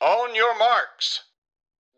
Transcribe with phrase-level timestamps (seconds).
[0.00, 1.20] On your marks.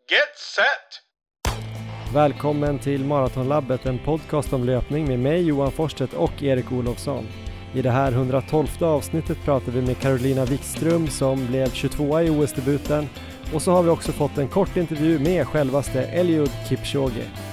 [0.09, 2.13] Get set!
[2.13, 7.27] Välkommen till Maratonlabbet, en podcast om löpning med mig Johan Forsstedt och Erik Olofsson.
[7.73, 13.09] I det här 112 avsnittet pratar vi med Carolina Wikström som blev 22 i OS-debuten
[13.53, 17.50] och så har vi också fått en kort intervju med självaste Eliud Kipchoge.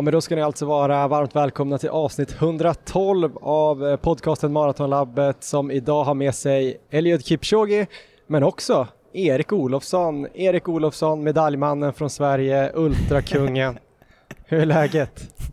[0.00, 4.52] Ja men då ska ni alltså vara varmt välkomna till avsnitt 112 av eh, podcasten
[4.52, 7.86] Maratonlabbet som idag har med sig Eliud Kipchoge
[8.26, 10.26] men också Erik Olofsson.
[10.34, 13.78] Erik Olofsson, medaljmannen från Sverige, ultrakungen.
[14.44, 15.44] Hur är läget?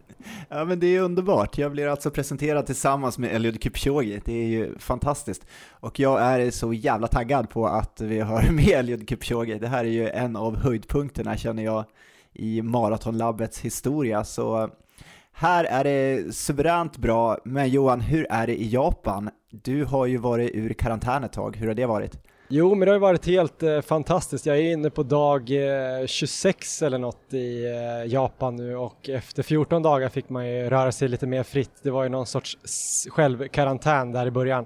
[0.49, 1.57] Ja men det är underbart.
[1.57, 4.19] Jag blir alltså presenterad tillsammans med Eliud Kipchoge.
[4.25, 5.45] Det är ju fantastiskt.
[5.69, 9.57] Och jag är så jävla taggad på att vi har med Eliud Kipchoge.
[9.59, 11.85] Det här är ju en av höjdpunkterna känner jag
[12.37, 14.23] i Maratonlabbets historia.
[14.23, 14.69] Så
[15.31, 17.37] här är det suveränt bra.
[17.45, 19.29] Men Johan, hur är det i Japan?
[19.51, 21.55] Du har ju varit ur karantän ett tag.
[21.55, 22.19] Hur har det varit?
[22.49, 24.45] Jo, men det har ju varit helt eh, fantastiskt.
[24.45, 25.51] Jag är inne på dag
[26.01, 30.69] eh, 26 eller något i eh, Japan nu och efter 14 dagar fick man ju
[30.69, 31.71] röra sig lite mer fritt.
[31.81, 32.57] Det var ju någon sorts
[33.09, 34.65] självkarantän där i början.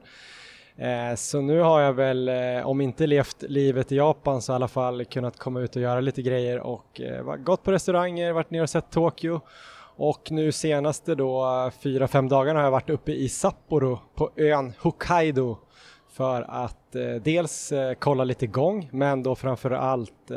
[0.76, 4.56] Eh, så nu har jag väl, eh, om inte levt livet i Japan så i
[4.56, 8.52] alla fall kunnat komma ut och göra lite grejer och eh, gått på restauranger, varit
[8.52, 9.42] ner och sett Tokyo.
[9.96, 14.74] Och nu senaste då fyra, fem dagarna har jag varit uppe i Sapporo på ön
[14.80, 15.58] Hokkaido
[16.12, 20.32] för att dels kolla lite gång men då framför allt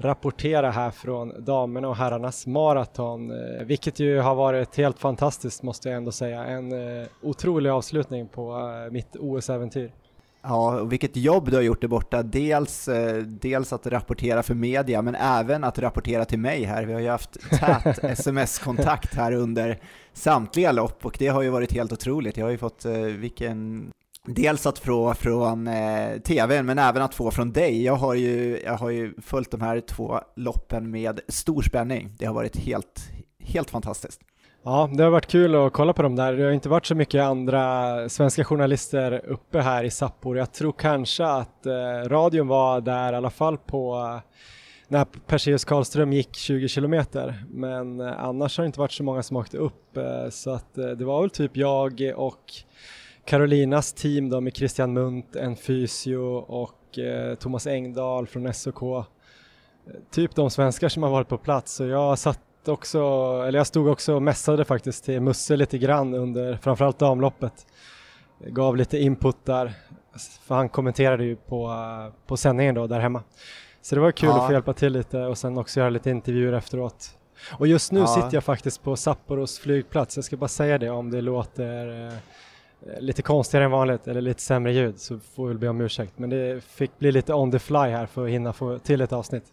[0.00, 5.88] rapportera här från damerna och herrarnas maraton, eh, vilket ju har varit helt fantastiskt måste
[5.88, 6.44] jag ändå säga.
[6.44, 9.92] En eh, otrolig avslutning på eh, mitt OS-äventyr.
[10.42, 12.22] Ja, och vilket jobb du har gjort där borta.
[12.22, 12.88] Dels,
[13.26, 16.84] dels att rapportera för media, men även att rapportera till mig här.
[16.84, 19.78] Vi har ju haft tät sms-kontakt här under
[20.12, 22.36] samtliga lopp och det har ju varit helt otroligt.
[22.36, 22.84] Jag har ju fått,
[23.18, 23.90] vilken
[24.26, 27.84] Dels att få från eh, TVn, men även att få från dig.
[27.84, 32.16] Jag har, ju, jag har ju följt de här två loppen med stor spänning.
[32.18, 34.20] Det har varit helt, helt fantastiskt.
[34.64, 36.32] Ja, det har varit kul att kolla på dem där.
[36.32, 40.36] Det har inte varit så mycket andra svenska journalister uppe här i Sapporo.
[40.36, 44.30] Jag tror kanske att eh, radion var där i alla fall på eh,
[44.88, 47.44] när Perseus Karlström gick 20 kilometer.
[47.50, 49.96] Men eh, annars har det inte varit så många som åkte upp.
[49.96, 52.52] Eh, så att eh, det var väl typ jag och
[53.30, 56.16] Carolinas team då med Christian Munt, en fysio
[56.48, 58.82] och eh, Thomas Engdahl från SOK.
[58.82, 59.04] Eh,
[60.10, 62.98] typ de svenskar som har varit på plats så jag satt också,
[63.46, 67.66] eller jag stod också och mässade faktiskt till Musse lite grann under framförallt damloppet.
[68.46, 69.72] Gav lite input där,
[70.42, 71.74] för han kommenterade ju på,
[72.26, 73.22] på sändningen då där hemma.
[73.82, 74.40] Så det var kul ja.
[74.40, 77.18] att få hjälpa till lite och sen också göra lite intervjuer efteråt.
[77.58, 78.06] Och just nu ja.
[78.06, 82.12] sitter jag faktiskt på Sapporos flygplats, jag ska bara säga det om det låter eh,
[82.12, 82.16] Eh,
[82.86, 85.80] Eh, lite konstigare än vanligt eller lite sämre ljud så får vi väl be om
[85.80, 86.12] ursäkt.
[86.16, 89.12] Men det fick bli lite on the fly här för att hinna få till ett
[89.12, 89.44] avsnitt.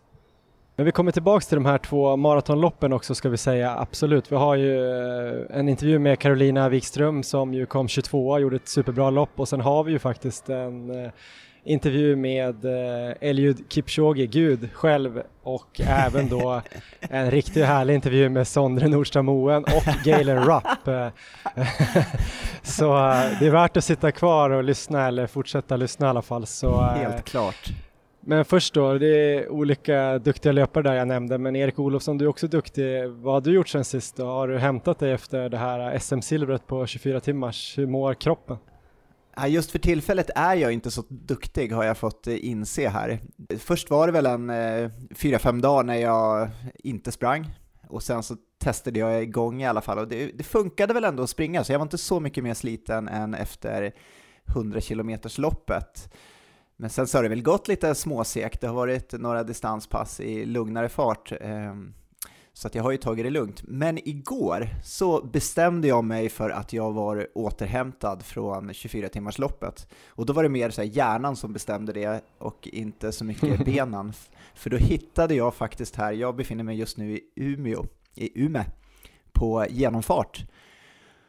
[0.76, 4.32] Men vi kommer tillbaks till de här två maratonloppen också ska vi säga, absolut.
[4.32, 8.56] Vi har ju eh, en intervju med Carolina Wikström som ju kom 22 och gjorde
[8.56, 11.12] ett superbra lopp och sen har vi ju faktiskt en eh,
[11.68, 16.62] intervju med eh, Eliud Kipchoge, Gud själv och även då
[17.00, 20.64] en riktigt härlig intervju med Sondre Nordström Moen och Galen Rupp.
[22.62, 26.22] så eh, det är värt att sitta kvar och lyssna eller fortsätta lyssna i alla
[26.22, 26.46] fall.
[26.46, 27.70] Så, eh, Helt klart.
[28.20, 32.26] Men först då, det är olika duktiga löpare där jag nämnde, men Erik Olofsson, du
[32.26, 33.10] är också duktig.
[33.10, 34.26] Vad har du gjort sen sist då?
[34.26, 37.78] Har du hämtat dig efter det här SM-silvret på 24 timmars?
[37.78, 38.58] Hur mår kroppen?
[39.46, 43.20] Just för tillfället är jag inte så duktig har jag fått eh, inse här.
[43.58, 47.52] Först var det väl en eh, fyra, fem dagar när jag inte sprang
[47.88, 51.24] och sen så testade jag igång i alla fall och det, det funkade väl ändå
[51.24, 53.94] att springa så jag var inte så mycket mer sliten än efter
[54.46, 56.14] 100 km loppet.
[56.78, 60.46] Men sen så har det väl gått lite småsekt, det har varit några distanspass i
[60.46, 61.32] lugnare fart.
[61.42, 61.94] Ehm,
[62.58, 63.64] så att jag har ju tagit det lugnt.
[63.64, 69.88] Men igår så bestämde jag mig för att jag var återhämtad från 24-timmarsloppet.
[70.08, 74.14] Och då var det mer så hjärnan som bestämde det och inte så mycket benen.
[74.56, 78.66] För då hittade jag faktiskt här, jag befinner mig just nu i Umeå, i Ume,
[79.32, 80.46] på genomfart.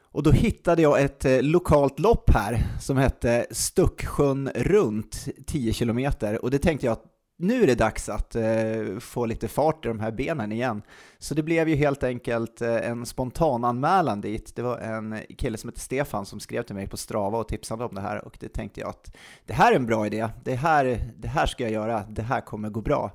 [0.03, 6.13] Och då hittade jag ett eh, lokalt lopp här som hette Stucksjön runt 10 km
[6.41, 9.89] och det tänkte jag att nu är det dags att eh, få lite fart i
[9.89, 10.83] de här benen igen.
[11.19, 14.57] Så det blev ju helt enkelt eh, en spontan anmälan dit.
[14.57, 17.85] Det var en kille som heter Stefan som skrev till mig på Strava och tipsade
[17.85, 20.55] om det här och det tänkte jag att det här är en bra idé, det
[20.55, 23.13] här, det här ska jag göra, det här kommer gå bra.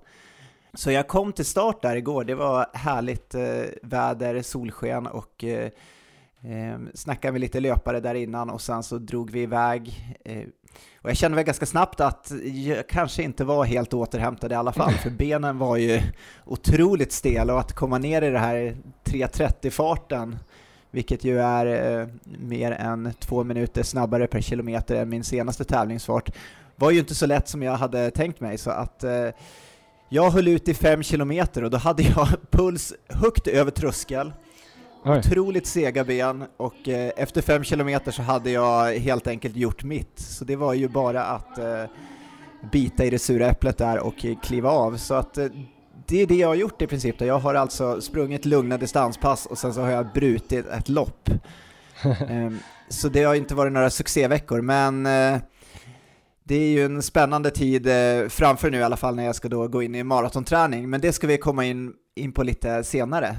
[0.73, 5.71] Så jag kom till start där igår, det var härligt eh, väder, solsken och eh,
[6.41, 10.15] eh, snackade med lite löpare där innan och sen så drog vi iväg.
[10.25, 10.43] Eh,
[11.01, 14.71] och jag kände väl ganska snabbt att jag kanske inte var helt återhämtad i alla
[14.71, 16.01] fall, för benen var ju
[16.45, 20.37] otroligt stela och att komma ner i det här 3.30-farten,
[20.91, 26.29] vilket ju är eh, mer än två minuter snabbare per kilometer än min senaste tävlingsfart,
[26.75, 28.57] var ju inte så lätt som jag hade tänkt mig.
[28.57, 29.29] Så att eh,
[30.09, 34.33] jag höll ut i fem kilometer och då hade jag puls högt över tröskel,
[35.05, 35.19] Oj.
[35.19, 40.19] otroligt sega ben och eh, efter fem kilometer så hade jag helt enkelt gjort mitt.
[40.19, 41.83] Så det var ju bara att eh,
[42.71, 44.97] bita i det sura äpplet där och kliva av.
[44.97, 45.47] Så att eh,
[46.07, 47.21] det är det jag har gjort i princip.
[47.21, 51.29] Jag har alltså sprungit lugna distanspass och sen så har jag brutit ett lopp.
[52.29, 52.59] Ehm,
[52.89, 55.37] så det har inte varit några succéveckor, men eh,
[56.43, 59.49] det är ju en spännande tid eh, framför nu i alla fall när jag ska
[59.49, 63.35] då gå in i maratonträning, men det ska vi komma in, in på lite senare.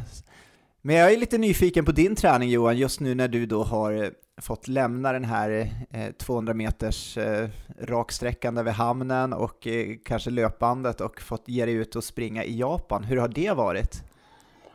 [0.86, 3.92] Men jag är lite nyfiken på din träning Johan, just nu när du då har
[3.92, 4.08] eh,
[4.40, 7.48] fått lämna den här eh, 200 meters eh,
[7.80, 9.66] raksträckan över hamnen och
[10.04, 13.04] kanske löpbandet och fått ge dig ut och springa i Japan.
[13.04, 14.02] Hur har det varit?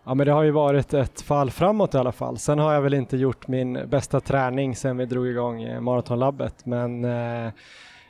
[0.03, 2.37] Ja men det har ju varit ett fall framåt i alla fall.
[2.37, 7.03] Sen har jag väl inte gjort min bästa träning sen vi drog igång maratonlabbet men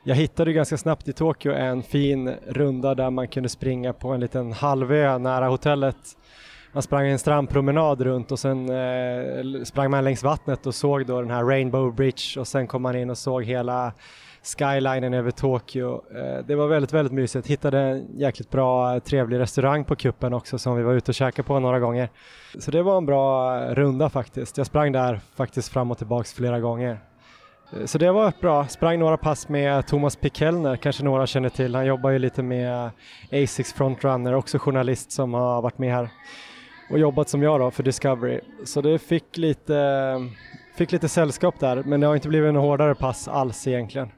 [0.04, 4.20] jag hittade ganska snabbt i Tokyo en fin runda där man kunde springa på en
[4.20, 6.18] liten halvö nära hotellet.
[6.74, 11.22] Man sprang en strandpromenad runt och sen eh, sprang man längs vattnet och såg då
[11.22, 13.94] den här Rainbow Bridge och sen kom man in och såg hela
[14.44, 16.02] skylinen över Tokyo.
[16.16, 17.48] Eh, det var väldigt, väldigt mysigt.
[17.48, 21.16] Hittade en jäkligt bra, eh, trevlig restaurang på kuppen också som vi var ute och
[21.16, 22.10] käkade på några gånger.
[22.60, 24.58] Så det var en bra eh, runda faktiskt.
[24.58, 27.00] Jag sprang där faktiskt fram och tillbaks flera gånger.
[27.74, 28.68] Eh, så det var bra.
[28.68, 31.76] Sprang några pass med Thomas Pikelner, kanske några känner till.
[31.76, 32.90] Han jobbar ju lite med
[33.32, 36.10] Asics Frontrunner, också journalist som har varit med här
[36.90, 38.40] och jobbat som jag då för Discovery.
[38.64, 40.30] Så det fick lite,
[40.76, 44.10] fick lite sällskap där, men det har inte blivit en hårdare pass alls egentligen.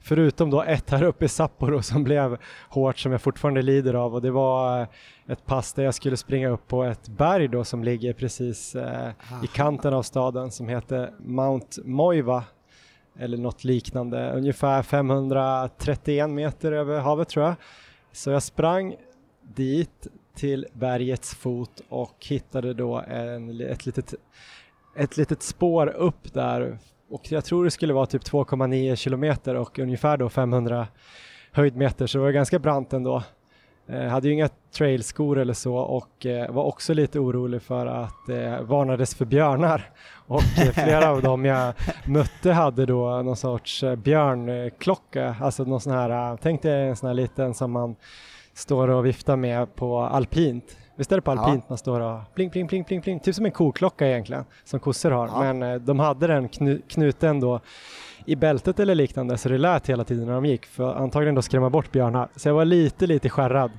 [0.00, 2.38] Förutom då ett här uppe i Sapporo som blev
[2.68, 4.86] hårt som jag fortfarande lider av och det var
[5.28, 9.10] ett pass där jag skulle springa upp på ett berg då som ligger precis eh,
[9.44, 12.44] i kanten av staden som heter Mount Moiva
[13.18, 17.54] eller något liknande, ungefär 531 meter över havet tror jag.
[18.12, 18.94] Så jag sprang
[19.42, 20.06] dit
[20.36, 24.14] till bergets fot och hittade då en, ett, litet,
[24.96, 26.78] ett litet spår upp där
[27.10, 30.86] och jag tror det skulle vara typ 2,9 kilometer och ungefär då 500
[31.52, 33.22] höjdmeter så det var ganska brant ändå.
[33.88, 38.26] Jag hade ju inga trailskor eller så och eh, var också lite orolig för att
[38.26, 39.90] det eh, varnades för björnar.
[40.26, 41.74] Och eh, flera av dem jag
[42.06, 47.14] mötte hade då någon sorts björnklocka, alltså någon sån här, tänk dig en sån här
[47.14, 47.96] liten som man
[48.56, 50.76] står och viftar med på alpint.
[50.96, 51.66] Visst är det på alpint ja.
[51.68, 55.10] man står och pling, pling, pling, pling, pling, typ som en koklocka egentligen, som kossor
[55.10, 55.28] har.
[55.28, 55.52] Ja.
[55.52, 57.60] Men de hade den knu knuten då
[58.24, 61.42] i bältet eller liknande så det lät hela tiden när de gick för antagligen då
[61.42, 62.28] skrämma bort björnar.
[62.36, 63.70] Så jag var lite, lite skärrad.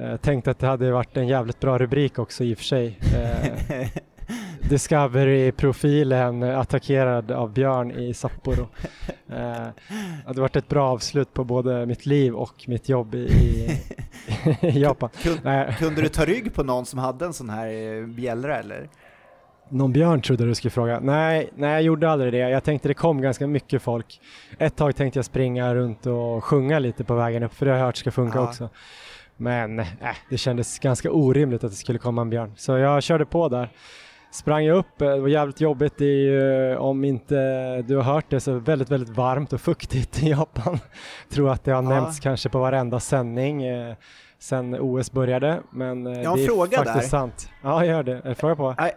[0.00, 2.98] Eh, tänkte att det hade varit en jävligt bra rubrik också i och för sig.
[3.16, 3.88] Eh,
[4.68, 8.68] Discovery-profilen attackerad av björn i Sapporo.
[9.30, 13.70] Eh, det hade varit ett bra avslut på både mitt liv och mitt jobb i,
[14.60, 15.10] i Japan.
[15.22, 18.88] Kunde, kunde du ta rygg på någon som hade en sån här eh, bjällra eller?
[19.68, 21.00] Någon björn trodde du skulle fråga.
[21.00, 22.38] Nej, nej, jag gjorde aldrig det.
[22.38, 24.20] Jag tänkte det kom ganska mycket folk.
[24.58, 27.78] Ett tag tänkte jag springa runt och sjunga lite på vägen upp, för det har
[27.78, 28.48] jag hört ska funka ja.
[28.48, 28.68] också.
[29.36, 29.86] Men äh,
[30.30, 32.52] det kändes ganska orimligt att det skulle komma en björn.
[32.56, 33.70] Så jag körde på där.
[34.30, 35.92] Sprang jag upp, det var jävligt jobbigt.
[35.96, 40.22] Det är ju, om inte du har hört det, så väldigt, väldigt varmt och fuktigt
[40.22, 40.78] i Japan.
[41.30, 41.88] Tror att det har ja.
[41.88, 43.94] nämnts kanske på varenda sändning eh,
[44.38, 45.60] sen OS började.
[45.70, 47.18] Men eh, jag har det är fråga faktiskt där.
[47.18, 47.50] sant.
[47.62, 48.34] Ja, gör det.
[48.34, 48.74] Fråga på?
[48.78, 48.90] I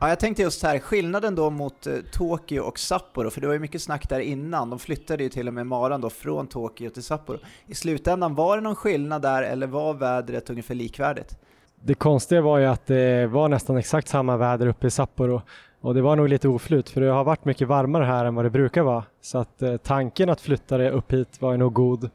[0.00, 3.54] Ja, jag tänkte just här, skillnaden då mot eh, Tokyo och Sapporo, för det var
[3.54, 6.90] ju mycket snack där innan, de flyttade ju till och med maran då från Tokyo
[6.90, 7.38] till Sapporo.
[7.66, 11.38] I slutändan, var det någon skillnad där eller var vädret ungefär likvärdigt?
[11.82, 15.42] Det konstiga var ju att det var nästan exakt samma väder uppe i Sapporo
[15.80, 18.44] och det var nog lite oflyt för det har varit mycket varmare här än vad
[18.44, 19.04] det brukar vara.
[19.20, 22.10] Så att eh, tanken att flytta det upp hit var ju nog god.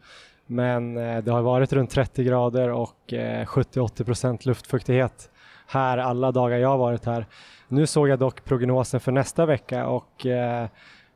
[0.46, 5.29] Men eh, det har varit runt 30 grader och eh, 70-80% luftfuktighet
[5.67, 7.25] här alla dagar jag har varit här.
[7.67, 10.67] Nu såg jag dock prognosen för nästa vecka och eh,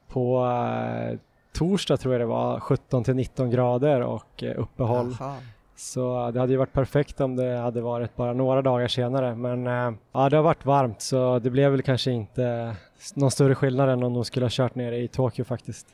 [0.07, 1.17] på eh,
[1.53, 5.15] torsdag tror jag det var 17 till 19 grader och eh, uppehåll.
[5.19, 5.35] Aha.
[5.77, 9.35] Så det hade ju varit perfekt om det hade varit bara några dagar senare.
[9.35, 12.75] Men eh, ja, det har varit varmt så det blev väl kanske inte
[13.13, 15.87] någon större skillnad än om de skulle ha kört ner i Tokyo faktiskt.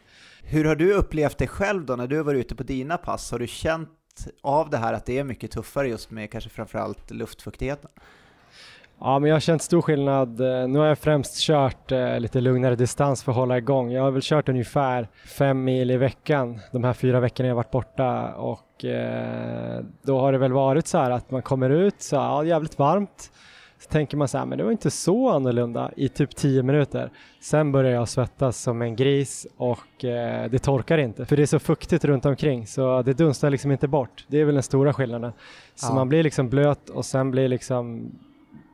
[0.43, 3.31] Hur har du upplevt det själv då när du var ute på dina pass?
[3.31, 3.89] Har du känt
[4.41, 7.89] av det här att det är mycket tuffare just med kanske framförallt luftfuktigheten?
[8.99, 10.41] Ja, men jag har känt stor skillnad.
[10.41, 13.91] Eh, nu har jag främst kört eh, lite lugnare distans för att hålla igång.
[13.91, 17.71] Jag har väl kört ungefär fem mil i veckan de här fyra veckorna jag varit
[17.71, 22.15] borta och eh, då har det väl varit så här att man kommer ut så
[22.15, 23.31] ja, jävligt varmt.
[23.79, 27.09] Så tänker man så här, men det var inte så annorlunda i typ tio minuter.
[27.41, 31.45] Sen börjar jag svettas som en gris och eh, det torkar inte för det är
[31.45, 34.25] så fuktigt runt omkring så det dunstar liksom inte bort.
[34.27, 35.31] Det är väl den stora skillnaden.
[35.75, 35.95] Så Ja.
[35.95, 38.11] man blir liksom blöt och sen blir liksom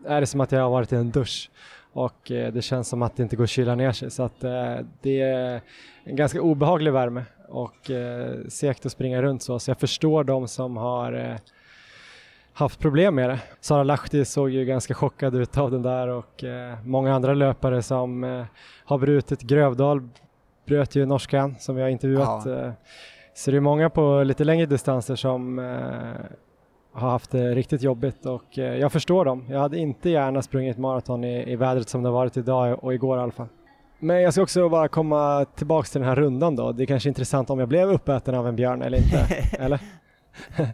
[0.08, 1.50] är det som att jag har varit i en dusch
[1.94, 4.44] och eh, det känns som att det inte går att kyla ner sig så att
[4.44, 5.62] eh, det är
[6.04, 10.48] en ganska obehaglig värme och eh, segt att springa runt så så jag förstår de
[10.48, 11.36] som har eh,
[12.54, 13.40] haft problem med det.
[13.60, 17.82] Sara Lahti såg ju ganska chockad ut av den där och eh, många andra löpare
[17.82, 18.46] som eh,
[18.86, 19.42] har brutit.
[19.42, 20.10] Grövdal
[20.66, 22.46] bröt ju norskan som vi har intervjuat.
[22.46, 22.74] Ja.
[23.34, 25.60] Så det är många på lite längre distanser som
[26.94, 29.46] har haft det riktigt jobbigt och eh, jag förstår dem.
[29.50, 32.94] Jag hade inte gärna sprungit maraton i, i vädret som det har varit idag och
[32.94, 33.48] igår i alla fall.
[34.00, 36.72] Men jag ska också bara komma tillbaks till den här rundan då.
[36.72, 39.18] Det är kanske intressant om jag blev uppäten av en björn eller inte.
[39.64, 39.80] eller?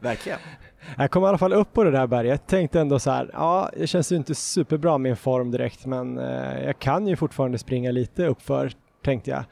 [0.02, 0.40] Verkligen.
[0.98, 2.48] Jag kom i alla fall upp på det där berget.
[2.48, 6.66] Tänkte ändå så här, ja, det känns ju inte superbra min form direkt, men eh,
[6.66, 8.72] jag kan ju fortfarande springa lite uppför,
[9.04, 9.44] tänkte jag.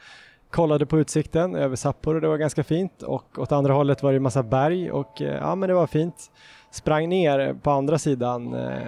[0.54, 4.20] Kollade på utsikten över Sapporo, det var ganska fint och åt andra hållet var det
[4.20, 6.30] massa berg och eh, ja, men det var fint.
[6.70, 8.82] Sprang ner på andra sidan, eh,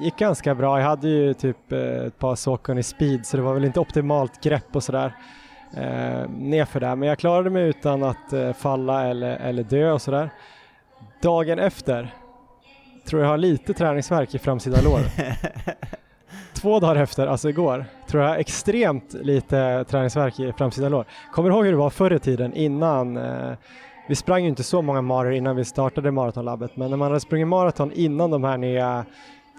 [0.00, 0.80] gick ganska bra.
[0.80, 3.80] Jag hade ju typ eh, ett par Saucony i speed, så det var väl inte
[3.80, 5.14] optimalt grepp och sådär
[5.76, 10.30] eh, nerför där, men jag klarade mig utan att falla eller, eller dö och sådär.
[11.22, 12.14] Dagen efter
[13.06, 15.00] tror jag har lite träningsvärk i framsida lår.
[16.62, 21.04] Två dagar efter, alltså igår, tror jag extremt lite träningsvärk i framsida lår.
[21.32, 23.52] Kommer du ihåg hur det var förr i tiden innan eh,
[24.08, 27.20] vi sprang ju inte så många maror innan vi startade maratonlabbet, men när man hade
[27.20, 29.04] sprungit maraton innan de här nya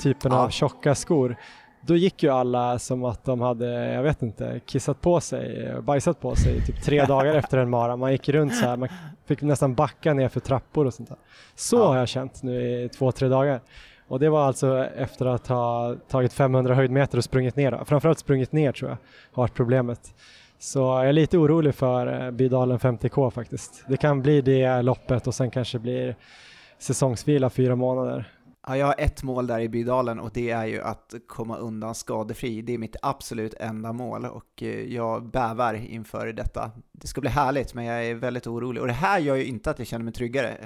[0.03, 0.41] typerna Ja.
[0.45, 1.35] av tjocka skor,
[1.81, 6.19] då gick ju alla som att de hade, jag vet inte, kissat på sig, bajsat
[6.21, 7.95] på sig typ tre dagar efter en mara.
[7.95, 8.89] Man gick runt så här, man
[9.25, 11.17] fick nästan backa ner för trappor och sånt där.
[11.55, 11.87] Så Ja.
[11.87, 13.59] har jag känt nu i två, tre dagar.
[14.07, 17.83] Och det var alltså efter att ha tagit 500 höjdmeter och sprungit ner.
[17.85, 18.97] Framförallt sprungit ner tror jag
[19.31, 20.13] har varit problemet.
[20.59, 23.85] Så jag är lite orolig för eh, Bydalen 50K faktiskt.
[23.87, 26.15] Det kan bli det loppet och sen kanske blir
[26.79, 28.32] säsongsvila fyra månader.
[28.67, 31.95] Ja, jag har ett mål där i Bydalen och det är ju att komma undan
[31.95, 32.61] skadefri.
[32.61, 36.71] Det är mitt absolut enda mål och eh, jag bävar inför detta.
[36.91, 39.71] Det ska bli härligt men jag är väldigt orolig och det här gör ju inte
[39.71, 40.57] att jag känner mig tryggare.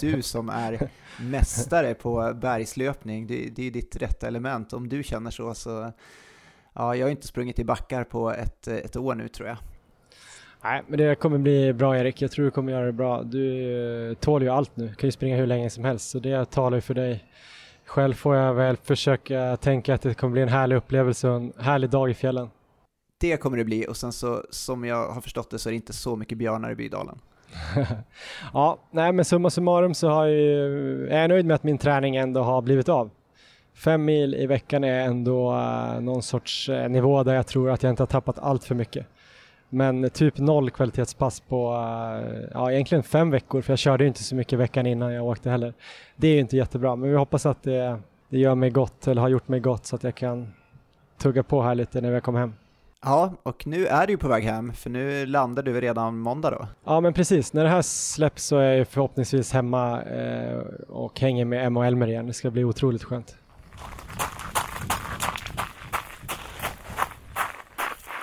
[0.00, 4.72] Du som är mästare på bergslöpning, det, det är ditt rätta element.
[4.72, 5.92] Om du känner så så,
[6.72, 9.56] ja, jag har inte sprungit i backar på ett, ett år nu tror jag.
[10.64, 12.22] Nej, men det kommer bli bra Erik.
[12.22, 13.22] Jag tror du kommer göra det bra.
[13.22, 14.94] Du eh, tål ju allt nu.
[14.94, 17.24] Kan ju springa hur länge som helst, så det talar ju för dig.
[17.86, 21.52] Själv får jag väl försöka tänka att det kommer bli en härlig upplevelse och en
[21.58, 22.50] härlig dag i fjällen.
[23.20, 25.76] Det kommer det bli och sen så som jag har förstått det så är det
[25.76, 27.18] inte så mycket björnar i Bydalen.
[28.52, 31.78] ja, nej men summa summarum så har jag ju, är jag nöjd med att min
[31.78, 33.10] träning ändå har blivit av.
[33.74, 37.82] Fem mil i veckan är ändå uh, någon sorts eh, nivå där jag tror att
[37.82, 39.06] jag inte har tappat allt för mycket.
[39.74, 44.22] Men typ noll kvalitetspass på, eh, ja egentligen fem veckor för jag körde ju inte
[44.22, 45.74] så mycket veckan innan jag åkte heller.
[46.16, 47.98] Det är ju inte jättebra men vi hoppas att det,
[48.28, 50.52] det gör mig gott eller har gjort mig gott så att jag kan
[51.18, 52.54] tugga på här lite när jag kommer hem.
[53.04, 56.50] Ja, och nu är du ju på väg hem, för nu landar du redan måndag
[56.50, 56.66] då.
[56.84, 61.44] Ja men precis, när det här släpps så är jag förhoppningsvis hemma eh, och hänger
[61.44, 62.26] med Emma och Elmer igen.
[62.26, 63.36] Det ska bli otroligt skönt.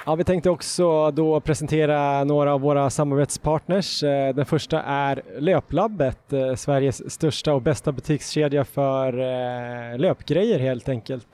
[0.09, 4.03] Ja, vi tänkte också då presentera några av våra samarbetspartners.
[4.03, 10.89] Eh, den första är Löplabbet, eh, Sveriges största och bästa butikskedja för eh, löpgrejer helt
[10.89, 11.33] enkelt.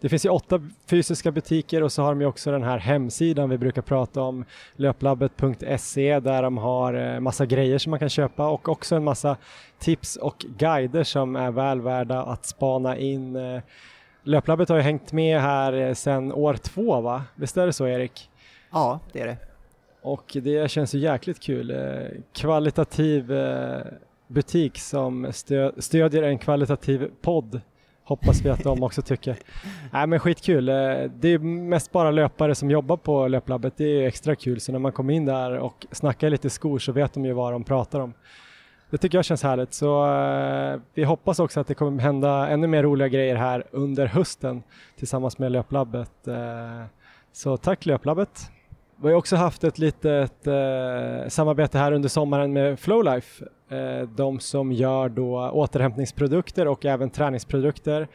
[0.00, 3.50] Det finns ju åtta fysiska butiker och så har de ju också den här hemsidan
[3.50, 4.44] vi brukar prata om,
[4.76, 9.36] löplabbet.se där de har massa grejer som man kan köpa och också en massa
[9.78, 13.38] tips och guider som är väl värda att spana in.
[14.26, 17.22] Löplabbet har ju hängt med här sedan år två va?
[17.34, 18.30] Visst är det så Erik?
[18.72, 19.36] Ja, det är det.
[20.02, 21.70] Och det känns ju jäkligt kul.
[21.70, 21.76] Eh,
[22.32, 23.78] Kvalitativ eh,
[24.26, 27.60] butik som stö stödjer en kvalitativ podd.
[28.04, 29.36] Hoppas vi att de också tycker.
[29.92, 30.68] Nej men skitkul.
[30.68, 30.74] Eh,
[31.20, 33.76] Det är mest bara löpare som jobbar på Löplabbet.
[33.76, 34.60] Det är extra kul.
[34.60, 37.52] Så när man kommer in där och snackar lite skor så vet de ju vad
[37.52, 38.14] de pratar om.
[38.90, 39.74] Det tycker jag känns härligt.
[39.74, 44.06] Så eh, vi hoppas också att det kommer hända ännu mer roliga grejer här under
[44.06, 44.62] hösten
[44.96, 46.28] tillsammans med Löplabbet.
[46.28, 46.84] Eh,
[47.32, 48.50] så tack Löplabbet!
[49.02, 53.44] Vi har också haft ett litet eh, samarbete här under sommaren med Flowlife.
[53.68, 58.08] Eh, de som gör då återhämtningsprodukter och även träningsprodukter.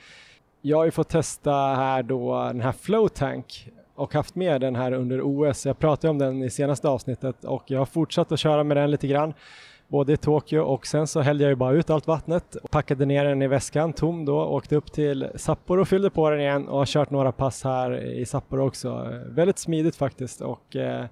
[0.62, 4.92] Jag har ju fått testa här då den här Flowtank och haft med den här
[4.92, 5.66] under OS.
[5.66, 8.92] Jag pratade om den i senaste avsnittet och jag har fortsatt att köra med den
[8.92, 9.34] lite grann
[9.92, 13.06] både i Tokyo och sen så hällde jag ju bara ut allt vattnet och packade
[13.06, 16.68] ner den i väskan tom då, åkte upp till Sapporo och fyllde på den igen
[16.68, 19.20] och har kört några pass här i Sapporo också.
[19.28, 21.06] Väldigt smidigt faktiskt och eh,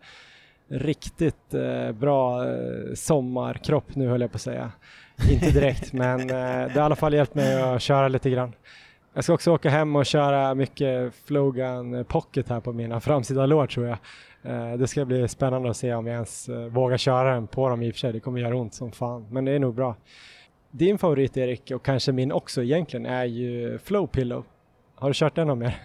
[0.68, 4.72] riktigt eh, bra eh, sommarkropp nu höll jag på att säga.
[5.32, 8.54] Inte direkt men eh, det har i alla fall hjälpt mig att köra lite grann.
[9.14, 13.68] Jag ska också åka hem och köra mycket Flogan Pocket här på mina framsida lår
[13.68, 13.98] tror jag.
[14.44, 17.70] Eh, det ska bli spännande att se om jag ens eh, vågar köra den på
[17.70, 18.14] dem i och för sig.
[18.14, 19.96] Det kommer göra ont som fan, men det är nog bra.
[20.72, 24.46] Din favorit Erik, och kanske min också egentligen, är ju Flow Pillow.
[24.96, 25.82] Har du kört den någon mer?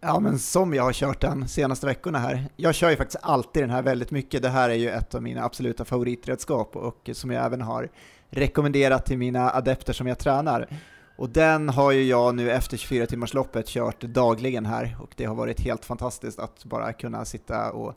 [0.00, 2.44] Ja, men som jag har kört den senaste veckorna här.
[2.56, 4.42] Jag kör ju faktiskt alltid den här väldigt mycket.
[4.42, 7.88] Det här är ju ett av mina absoluta favoritredskap och som jag även har
[8.30, 10.68] rekommenderat till mina adepter som jag tränar.
[11.16, 15.24] Och den har ju jag nu efter 24 timmars loppet kört dagligen här och det
[15.24, 17.94] har varit helt fantastiskt att bara kunna sitta och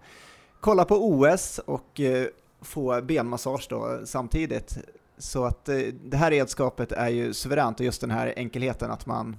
[0.60, 2.28] kolla på OS och eh,
[2.62, 4.78] få benmassage då samtidigt.
[5.18, 9.06] Så att eh, det här redskapet är ju suveränt och just den här enkelheten att
[9.06, 9.38] man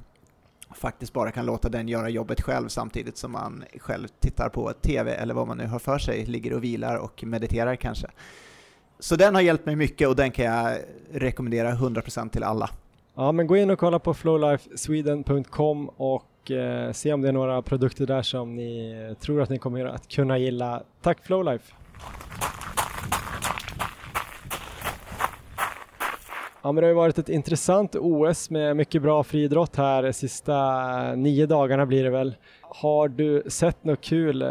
[0.75, 5.15] faktiskt bara kan låta den göra jobbet själv samtidigt som man själv tittar på TV
[5.15, 8.07] eller vad man nu har för sig, ligger och vilar och mediterar kanske.
[8.99, 10.79] Så den har hjälpt mig mycket och den kan jag
[11.13, 12.71] rekommendera 100% till alla.
[13.15, 17.63] Ja, men gå in och kolla på flowlifesweden.com och eh, se om det är några
[17.63, 20.83] produkter där som ni tror att ni kommer att kunna gilla.
[21.03, 21.75] Tack Flowlife!
[26.63, 30.13] Ja, men det har ju varit ett intressant OS med mycket bra friidrott här de
[30.13, 32.35] sista nio dagarna blir det väl.
[32.61, 34.49] Har du sett något kul eh,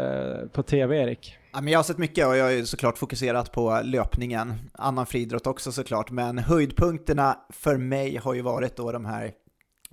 [0.52, 1.36] på TV, Erik?
[1.52, 5.06] Ja, men jag har sett mycket och jag har ju såklart fokuserat på löpningen, annan
[5.06, 9.32] friidrott också såklart, men höjdpunkterna för mig har ju varit då de här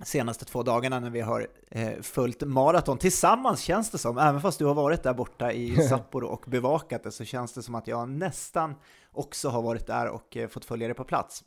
[0.04, 4.58] senaste två dagarna när vi har eh, följt maraton tillsammans känns det som, även fast
[4.58, 7.86] du har varit där borta i Sapporo och bevakat det så känns det som att
[7.86, 8.74] jag nästan
[9.12, 11.44] också har varit där och eh, fått följa det på plats.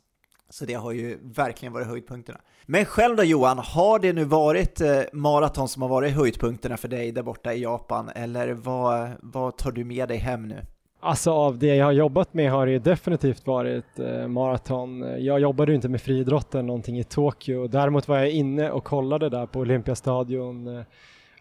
[0.52, 2.40] Så det har ju verkligen varit höjdpunkterna.
[2.66, 6.88] Men själv då Johan, har det nu varit eh, maraton som har varit höjdpunkterna för
[6.88, 10.56] dig där borta i Japan eller vad, vad tar du med dig hem nu?
[11.00, 15.00] Alltså av det jag har jobbat med har det definitivt varit eh, maraton.
[15.18, 17.66] Jag jobbade ju inte med friidrotten någonting i Tokyo.
[17.68, 20.84] Däremot var jag inne och kollade där på Olympiastadion eh,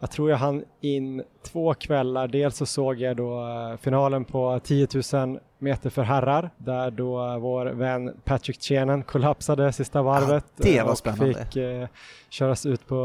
[0.02, 2.28] jag tror jag hann in två kvällar.
[2.28, 7.38] Dels så såg jag då eh, finalen på 10 000 meter för herrar där då
[7.40, 11.46] vår vän Patrick Chenen kollapsade sista varvet ja, det var och spännande.
[11.46, 11.88] fick eh,
[12.30, 12.96] köras ut på,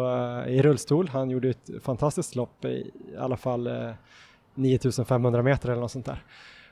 [0.47, 1.09] eh, i rullstol.
[1.09, 3.91] Han gjorde ett fantastiskt lopp i, i alla fall eh,
[4.55, 6.25] 9500 meter eller något sånt där.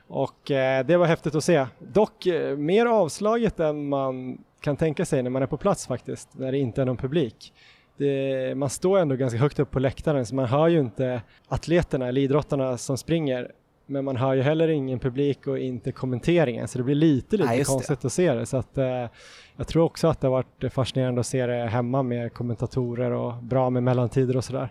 [0.07, 1.67] Och eh, det var häftigt att se.
[1.79, 6.29] Dock eh, mer avslaget än man kan tänka sig när man är på plats faktiskt,
[6.33, 7.53] när det inte är någon publik
[7.97, 12.07] det, man står ändå ganska högt upp på läktaren så man hör ju inte atleterna
[12.07, 13.51] eller idrottarna som springer
[13.85, 17.49] men man hör ju heller ingen publik och inte kommenteringen så det blir lite, lite
[17.49, 18.05] Nej, konstigt det.
[18.07, 18.45] att se det.
[18.45, 19.07] Så att, eh,
[19.55, 23.33] jag tror också att det har varit fascinerande att se det hemma med kommentatorer och
[23.43, 24.69] bra med mellantider och sådär.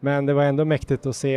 [0.00, 1.32] Men det var ändå mäktigt att se,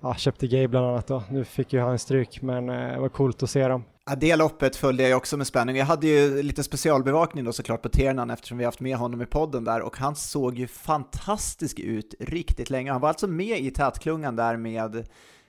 [0.00, 1.22] ja, Gay bland annat då.
[1.30, 3.84] Nu fick ju han stryk men eh, det var coolt att se dem.
[4.06, 5.76] Ja, det loppet följde jag också med spänning.
[5.76, 9.26] Jag hade ju lite specialbevakning då såklart på Ternan eftersom vi haft med honom i
[9.26, 12.92] podden där och han såg ju fantastisk ut riktigt länge.
[12.92, 15.06] Han var alltså med i tätklungan där med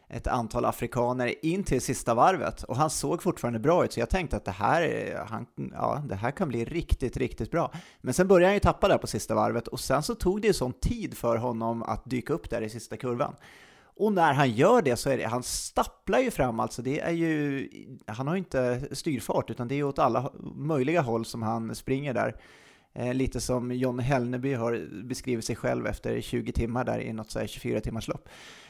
[0.10, 4.10] ett antal afrikaner in till sista varvet och han såg fortfarande bra ut så jag
[4.10, 7.72] tänkte att det här, han, ja, det här kan bli riktigt, riktigt bra.
[8.02, 10.48] Men sen började han ju tappa där på sista varvet och sen så tog det
[10.48, 13.36] ju sån tid för honom att dyka upp där i sista kurvan.
[13.97, 17.12] Och när han gör det så är det, han stapplar ju fram alltså, det är
[17.12, 17.69] ju,
[18.08, 22.13] han har ju inte styrfart utan det är åt alla möjliga håll som han springer
[22.13, 22.36] där.
[22.93, 27.31] Eh, lite som John Hellneby har beskrivit sig själv efter 20 timmar där i något
[27.31, 28.29] så 24 timmars lopp.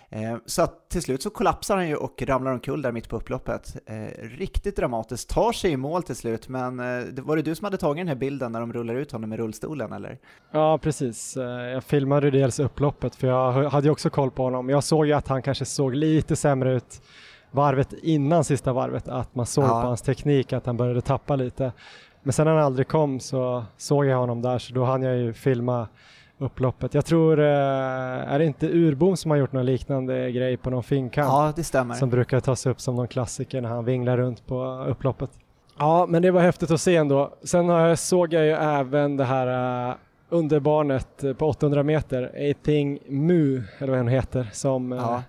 [0.09, 3.15] Eh, så att till slut så kollapsar han ju och ramlar omkull där mitt på
[3.15, 3.77] upploppet.
[3.85, 7.65] Eh, riktigt dramatiskt, tar sig i mål till slut, men eh, var det du som
[7.65, 10.17] hade tagit den här bilden när de rullar ut honom i rullstolen eller?
[10.51, 11.35] Ja, precis.
[11.73, 14.69] Jag filmade dels upploppet för jag hade ju också koll på honom.
[14.69, 17.01] Jag såg ju att han kanske såg lite sämre ut
[17.51, 19.81] varvet innan sista varvet, att man såg ja.
[19.81, 21.71] på hans teknik att han började tappa lite.
[22.23, 25.17] Men sen när han aldrig kom så såg jag honom där, så då hann jag
[25.17, 25.87] ju filma
[26.37, 26.93] upploppet.
[26.93, 27.45] Jag tror, eh,
[28.33, 31.29] är det inte Urbom som har gjort någon liknande grej på någon finkamp?
[31.29, 31.95] Ja, det stämmer.
[31.95, 35.29] Som brukar tas upp som någon klassiker när han vinglar runt på upploppet.
[35.77, 37.33] Ja, men det var häftigt att se ändå.
[37.43, 39.95] Sen såg jag ju även det här uh,
[40.29, 45.23] underbarnet på 800 meter, Athing Mu, eller vad hon heter, som ja.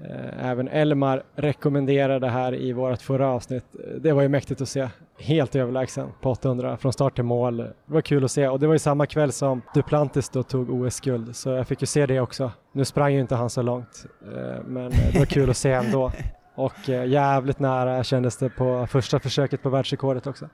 [0.00, 3.64] Uh, även Elmar rekommenderade här i vårt förra avsnitt.
[4.00, 4.88] Det var ju mäktigt att se.
[5.18, 7.56] Helt överlägsen på 800 från start till mål.
[7.56, 10.70] Det var kul att se och det var ju samma kväll som Duplantis då tog
[10.70, 12.52] OS-guld så jag fick ju se det också.
[12.72, 16.12] Nu sprang ju inte han så långt uh, men det var kul att se ändå.
[16.58, 20.48] Och eh, jävligt nära kändes det på första försöket på världsrekordet också.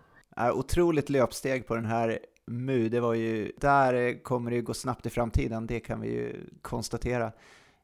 [0.54, 5.06] Otroligt löpsteg på den här MU, det var ju, där kommer det ju gå snabbt
[5.06, 7.32] i framtiden, det kan vi ju konstatera.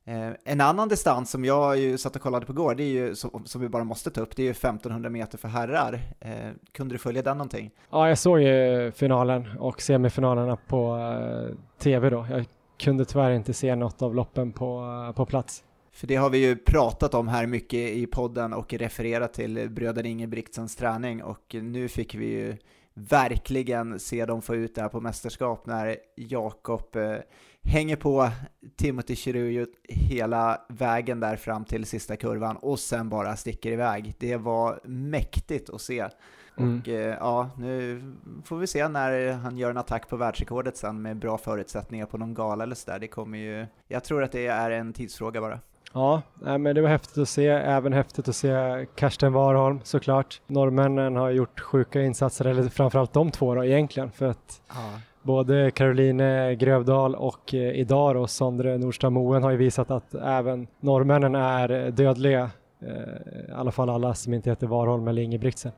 [0.04, 3.14] Eh, en annan distans som jag ju satt och kollade på igår, det är ju,
[3.14, 6.00] som, som, vi bara måste ta upp, det är ju 1500 meter för herrar.
[6.20, 6.32] Eh,
[6.72, 7.70] kunde du följa den någonting?
[7.90, 12.26] Ja, jag såg ju finalen och semifinalerna på eh, tv då.
[12.30, 12.44] Jag
[12.78, 15.64] kunde tyvärr inte se något av loppen på, eh, på plats.
[15.92, 20.08] För det har vi ju pratat om här mycket i podden och refererat till bröderna
[20.08, 22.56] Ingebrigtsens träning och nu fick vi ju
[22.94, 27.16] verkligen se dem få ut det här på mästerskap när Jakob eh,
[27.64, 28.30] hänger på
[28.76, 34.14] Timothy Chirujo hela vägen där fram till sista kurvan och sen bara sticker iväg.
[34.18, 36.08] Det var mäktigt att se.
[36.56, 36.78] Mm.
[36.80, 38.02] Och eh, ja, nu
[38.44, 42.18] får vi se när han gör en attack på världsrekordet sen med bra förutsättningar på
[42.18, 42.98] någon gala eller sådär.
[42.98, 45.60] Det kommer ju, jag tror att det är en tidsfråga bara.
[45.92, 47.46] Ja, men det var häftigt att se.
[47.48, 50.40] Även häftigt att se Karsten Warholm såklart.
[50.46, 54.10] Norrmännen har gjort sjuka insatser, eller framförallt de två då egentligen.
[54.10, 55.00] För att ja.
[55.22, 60.66] Både Caroline Grövdal och eh, Idar och Sondre Nordström Moen har ju visat att även
[60.80, 62.50] norrmännen är dödliga.
[62.82, 65.72] Eh, I alla fall alla som inte heter Warholm eller Ingebrigtsen.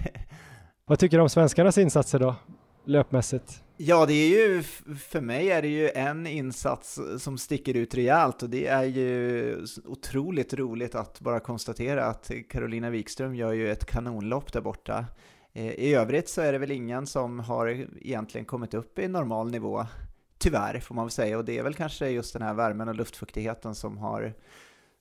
[0.86, 2.34] Vad tycker du om svenskarnas insatser då,
[2.84, 3.62] löpmässigt?
[3.76, 4.62] Ja, det är ju,
[4.98, 9.56] för mig är det ju en insats som sticker ut rejält och det är ju
[9.84, 15.04] otroligt roligt att bara konstatera att Carolina Wikström gör ju ett kanonlopp där borta.
[15.52, 17.66] Eh, I övrigt så är det väl ingen som har
[18.00, 19.86] egentligen kommit upp i normal nivå,
[20.38, 22.94] tyvärr får man väl säga, och det är väl kanske just den här värmen och
[22.94, 24.34] luftfuktigheten som har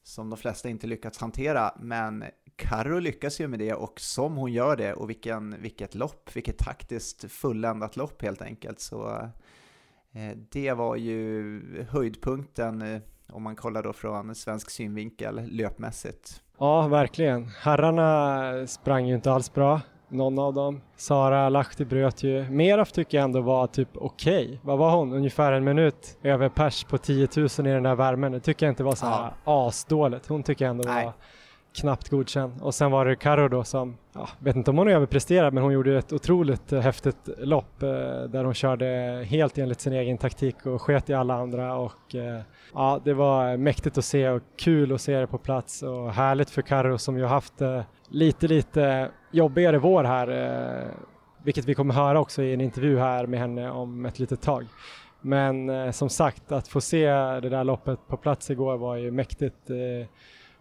[0.04, 2.24] som de flesta inte lyckats hantera, men
[2.56, 6.58] Carro lyckas ju med det och som hon gör det och vilken, vilket lopp, vilket
[6.58, 8.80] taktiskt fulländat lopp helt enkelt.
[8.80, 9.30] Så
[10.12, 16.42] eh, det var ju höjdpunkten eh, om man kollar då från svensk synvinkel löpmässigt.
[16.58, 17.46] Ja, verkligen.
[17.46, 20.82] Herrarna sprang ju inte alls bra, någon av dem.
[20.96, 22.50] Sara Lahti bröt ju.
[22.50, 24.46] Meraf tycker jag ändå var typ okej.
[24.46, 24.58] Okay.
[24.62, 25.14] Vad var hon?
[25.14, 28.32] Ungefär en minut över pers på 10 000 i den där värmen.
[28.32, 29.68] Det tycker jag inte var så här ja.
[29.68, 30.28] asdåligt.
[30.28, 31.06] Hon tycker jag ändå Nej.
[31.06, 31.14] var
[31.74, 32.62] knappt godkänd.
[32.62, 35.74] Och sen var det Karo då som, ja, vet inte om hon överpresterade, men hon
[35.74, 37.90] gjorde ett otroligt eh, häftigt lopp eh,
[38.30, 38.86] där hon körde
[39.28, 42.42] helt enligt sin egen taktik och sket i alla andra och eh,
[42.74, 46.50] ja, det var mäktigt att se och kul att se det på plats och härligt
[46.50, 47.54] för Karo som ju haft
[48.10, 50.88] lite, lite jobbigare vår här, eh,
[51.44, 54.66] vilket vi kommer höra också i en intervju här med henne om ett litet tag.
[55.22, 59.12] Men eh, som sagt, att få se det där loppet på plats igår var ju
[59.12, 59.70] mäktigt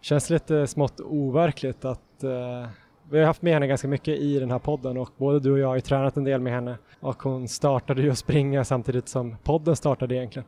[0.01, 2.67] känns lite smått overkligt att uh,
[3.09, 5.59] vi har haft med henne ganska mycket i den här podden och både du och
[5.59, 9.07] jag har ju tränat en del med henne och hon startade ju att springa samtidigt
[9.07, 10.47] som podden startade egentligen.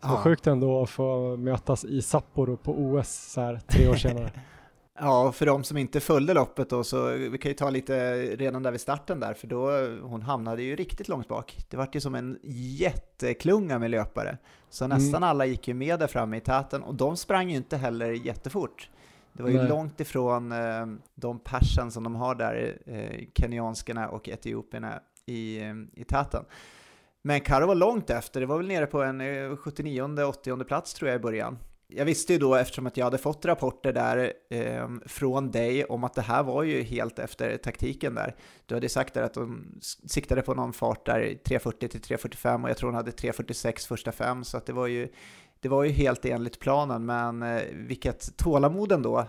[0.00, 0.16] Så ja.
[0.16, 4.30] sjukt ändå att få mötas i Sapporo på OS så här tre år senare.
[4.98, 8.62] Ja, för de som inte följde loppet då, så vi kan ju ta lite redan
[8.62, 9.70] där vid starten där, för då
[10.02, 11.58] hon hamnade ju riktigt långt bak.
[11.70, 12.38] Det var ju som en
[12.78, 14.38] jätteklunga med löpare,
[14.70, 14.98] så mm.
[14.98, 15.28] nästan mm.
[15.28, 18.90] alla gick ju med där framme i täten och de sprang ju inte heller jättefort.
[19.32, 19.68] Det var ju Nej.
[19.68, 25.74] långt ifrån eh, de persen som de har där, eh, kenyanskarna och etiopierna i, eh,
[25.94, 26.44] i täten.
[27.22, 31.10] Men Karo var långt efter, det var väl nere på en 79-80 eh, plats tror
[31.10, 31.58] jag i början
[31.96, 36.04] jag visste ju då eftersom att jag hade fått rapporter där eh, från dig om
[36.04, 38.34] att det här var ju helt efter taktiken där.
[38.66, 42.70] Du hade sagt där att de siktade på någon fart där 340 till 345 och
[42.70, 45.08] jag tror hon hade 346 första fem så att det var ju
[45.60, 49.26] det var ju helt enligt planen men eh, vilket tålamod ändå.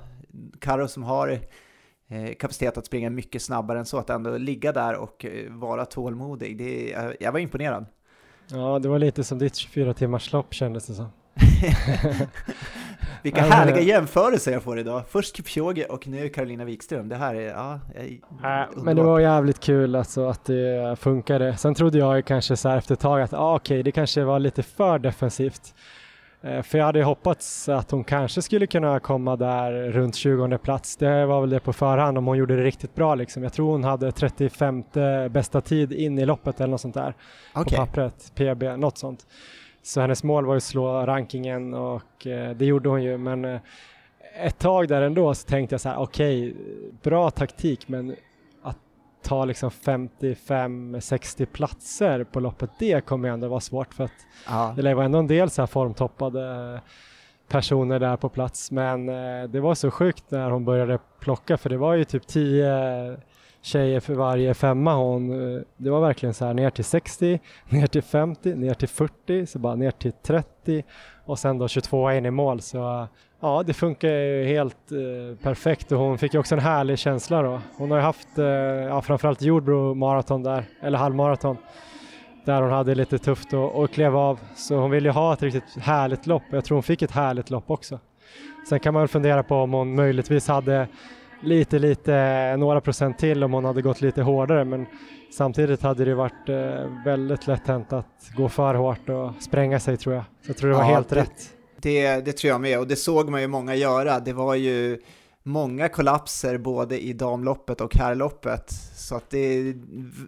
[0.60, 1.40] Karo som har
[2.08, 5.86] eh, kapacitet att springa mycket snabbare än så, att ändå ligga där och eh, vara
[5.86, 6.58] tålmodig.
[6.58, 7.86] Det, jag var imponerad.
[8.48, 11.08] Ja, det var lite som ditt 24 timmars lopp kändes det som.
[13.24, 15.04] Vilka ja, härliga jämförelser jag får idag.
[15.10, 17.10] Först Kipchoge och nu Carolina Wikström.
[17.10, 21.58] Det här är, ja, är äh, Men det var jävligt kul alltså att det funkade.
[21.58, 24.24] Sen trodde jag kanske så här efter ett tag att ah, okej, okay, det kanske
[24.24, 25.74] var lite för defensivt.
[26.44, 30.98] Eh, för jag hade hoppats att hon kanske skulle kunna komma där runt 20 plats.
[30.98, 33.44] Det var väl det på förhand om hon gjorde det riktigt bra liksom.
[33.44, 34.84] Jag tror hon hade 35
[35.30, 37.16] bästa tid in i loppet eller något sånt där.
[37.56, 37.78] Okay.
[37.78, 39.26] På pappret, PB, något sånt.
[39.84, 43.46] Så hennes mål var ju att slå rankingen och eh, det gjorde hon ju men
[43.46, 43.60] eh,
[44.36, 46.64] ett tag där ändå så tänkte jag så här okej, okay,
[47.02, 48.16] bra taktik men
[48.62, 48.78] att
[49.22, 54.12] ta liksom 55-60 platser på loppet, det kommer ju ändå vara svårt för att
[54.48, 54.74] Ja.
[54.78, 56.82] det var ändå en del så här formtoppade
[57.48, 61.70] personer där på plats men eh, det var så sjukt när hon började plocka för
[61.70, 63.18] det var ju typ 10
[63.64, 67.88] tjejer för varje femma hon, eh, det var verkligen så här ner till 60, ner
[67.88, 70.84] till 50, ner till 40, så bara ner till 30
[71.26, 73.08] och sen då 22 in i mål så
[73.40, 77.42] ja det funkar ju helt eh, perfekt och hon fick ju också en härlig känsla
[77.42, 77.62] då.
[77.78, 81.58] Hon har ju haft eh, ja, framförallt Jordbro maraton där, eller halvmaraton
[82.46, 84.40] där hon hade lite tufft och, och klev av.
[84.56, 87.12] Så hon ville ju ha ett riktigt härligt lopp och jag tror hon fick ett
[87.12, 88.00] härligt lopp också.
[88.70, 90.88] Sen kan man väl fundera på om hon möjligtvis hade
[91.44, 94.86] lite, lite, några procent till om hon hade gått lite hårdare men
[95.38, 99.98] samtidigt hade det varit eh, väldigt lätt hänt att gå för hårt och spränga sig
[99.98, 100.24] tror jag.
[100.42, 101.50] Så jag tror det var Ja, helt det- rätt.
[101.82, 104.20] Det, det tror jag med, och det såg man ju många göra.
[104.20, 105.00] Det var ju
[105.44, 108.72] många kollapser både i damloppet och herrloppet.
[108.96, 109.74] Så att det är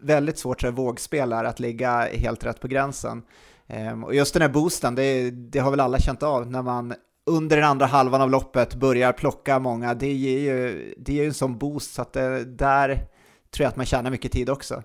[0.06, 3.22] väldigt svårt så här vågspel här att ligga helt rätt på gränsen.
[3.68, 6.94] Ehm, och just den här boosten, det, det har väl alla känt av när man
[7.26, 9.94] under den andra halvan av loppet börjar plocka många.
[9.94, 12.88] Det ger ju, det ger ju en sån boost så att det, där
[13.52, 14.84] tror jag att man tjänar mycket tid också.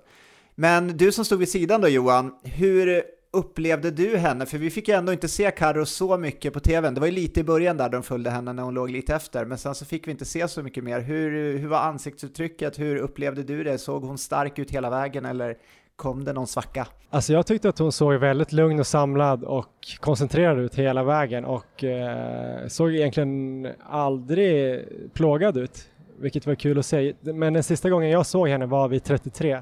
[0.55, 4.47] Men du som stod vid sidan då Johan, hur upplevde du henne?
[4.47, 6.95] För vi fick ju ändå inte se Karo så mycket på tvn.
[6.95, 9.45] Det var ju lite i början där de följde henne när hon låg lite efter,
[9.45, 11.01] men sen så fick vi inte se så mycket mer.
[11.01, 12.79] Hur, hur var ansiktsuttrycket?
[12.79, 13.79] Hur upplevde du det?
[13.79, 15.57] Såg hon stark ut hela vägen eller
[16.01, 16.87] kom det någon svacka?
[17.11, 21.45] Alltså jag tyckte att hon såg väldigt lugn och samlad och koncentrerad ut hela vägen
[21.45, 27.15] och eh, såg egentligen aldrig plågad ut, vilket var kul att se.
[27.21, 29.61] Men den sista gången jag såg henne var vid 33,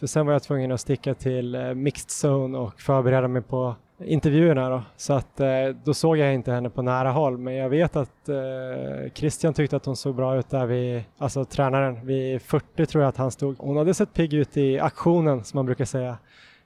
[0.00, 3.74] för sen var jag tvungen att sticka till eh, mixed zone och förbereda mig på
[4.04, 4.82] intervjuerna då.
[4.96, 5.48] Så att eh,
[5.84, 9.76] då såg jag inte henne på nära håll, men jag vet att eh, Christian tyckte
[9.76, 13.30] att hon såg bra ut där vid, alltså tränaren, vid 40 tror jag att han
[13.30, 13.56] stod.
[13.58, 16.18] Hon hade sett pigg ut i aktionen som man brukar säga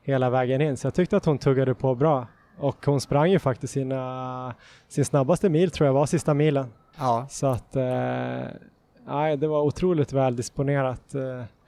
[0.03, 0.77] hela vägen in.
[0.77, 2.27] Så jag tyckte att hon tuggade på bra.
[2.59, 4.55] Och hon sprang ju faktiskt sina,
[4.88, 6.66] sin snabbaste mil tror jag var sista milen.
[6.99, 8.44] Ja, Så att eh,
[9.07, 11.14] nej, det var otroligt väl disponerat.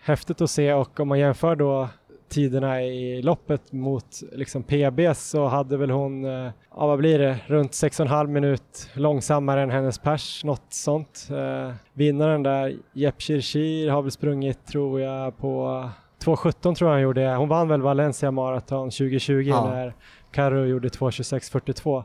[0.01, 1.89] Häftigt att se och om man jämför då
[2.29, 7.39] tiderna i loppet mot liksom PB så hade väl hon, eh, ja vad blir det,
[7.47, 11.29] runt 6,5 minut långsammare än hennes pers, något sånt.
[11.31, 15.89] Eh, vinnaren där, Jep Shirshir, har väl sprungit tror jag på
[16.25, 17.35] 2.17 tror jag han gjorde.
[17.35, 19.71] Hon vann väl Valencia Marathon 2020 Ja.
[19.71, 19.95] när
[20.33, 22.05] Karo gjorde 2.26.42.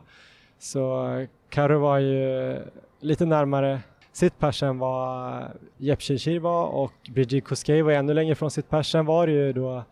[0.58, 2.56] Så eh, Karo var ju
[3.00, 3.80] lite närmare
[4.12, 5.42] sitt pers än vad
[5.76, 8.90] Jep Shirshir var och Brigitte Kosgei var ännu längre från sitt pers.
[8.92, 9.84] Sen var det ju då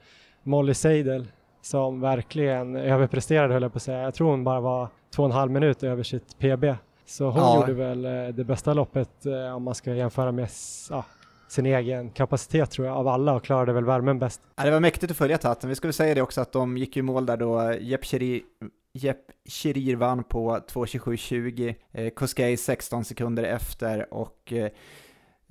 [0.43, 1.27] Molly Seidel
[1.63, 4.03] som verkligen överpresterade höll jag på att säga.
[4.03, 6.65] Jag tror hon bara var två och en halv minut över sitt PB.
[7.07, 7.61] Så hon Ja.
[7.61, 10.49] gjorde väl eh, det bästa loppet eh, om man ska jämföra med
[10.91, 11.05] ja,
[11.49, 14.41] sin egen kapacitet tror jag av alla och klarade väl värmen bäst.
[14.57, 15.69] Ja, det var mäktigt att följa Tatten.
[15.69, 18.43] Vi skulle säga det också att de gick i mål där då Jep Cherir,
[18.95, 24.69] Jep Cherir vann på 2.27.20, eh, Koskei 16 sekunder efter och eh,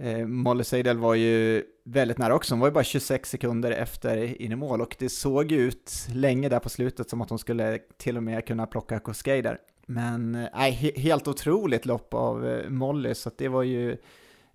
[0.02, 2.54] eh, Molly Seidel var ju väldigt nära också.
[2.54, 6.08] Hon var ju bara 26 sekunder efter in i mål och det såg ju ut
[6.14, 9.58] länge där på slutet som att hon skulle till och med kunna plocka Koskei där.
[9.86, 13.98] Men eh, nej, he- helt otroligt lopp av eh, Molly så att det var ju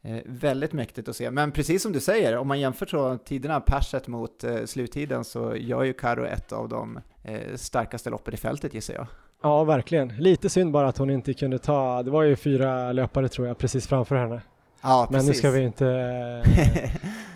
[0.03, 1.31] Eh, väldigt mäktigt att se.
[1.31, 5.57] Men precis som du säger, om man jämför så tiderna perset mot eh, sluttiden så
[5.57, 9.07] gör ju Karo ett av de eh, starkaste loppen i fältet gissar jag.
[9.43, 10.09] Ja, verkligen.
[10.09, 13.59] Lite synd bara att hon inte kunde ta, det var ju fyra löpare tror jag
[13.59, 14.41] precis framför henne.
[14.89, 16.91] Ja, Men nu ska vi inte eh,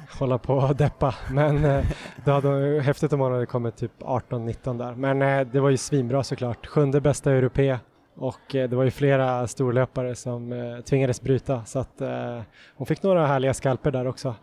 [0.19, 1.15] hålla på och deppa.
[1.31, 1.85] Men eh,
[2.25, 4.95] det hade häftigt om hon hade kommit typ 18-19 där.
[4.95, 6.67] Men eh, det var ju svinbra såklart.
[6.67, 7.79] Sjunde bästa europé
[8.17, 12.41] och eh, det var ju flera storlöpare som eh, tvingades bryta så att eh,
[12.77, 14.35] hon fick några härliga skalper där också.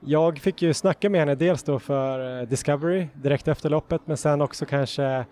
[0.00, 4.16] Jag fick ju snacka med henne dels då för eh, Discovery direkt efter loppet men
[4.16, 5.24] sen också kanske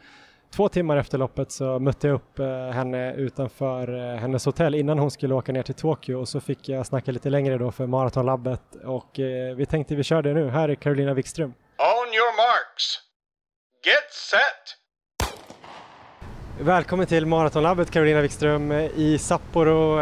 [0.51, 4.99] två timmar efter loppet så mötte jag upp eh, henne utanför eh, hennes hotell innan
[4.99, 7.87] hon skulle åka ner till Tokyo och så fick jag snacka lite längre då för
[7.87, 10.49] Maratonlabbet och eh, vi tänkte vi kör det nu.
[10.49, 11.55] Här är Carolina Wikström.
[11.79, 12.99] On your marks.
[13.85, 14.77] Get set.
[16.67, 19.97] Välkommen till Maratonlabbet Carolina Wikström i Sapporo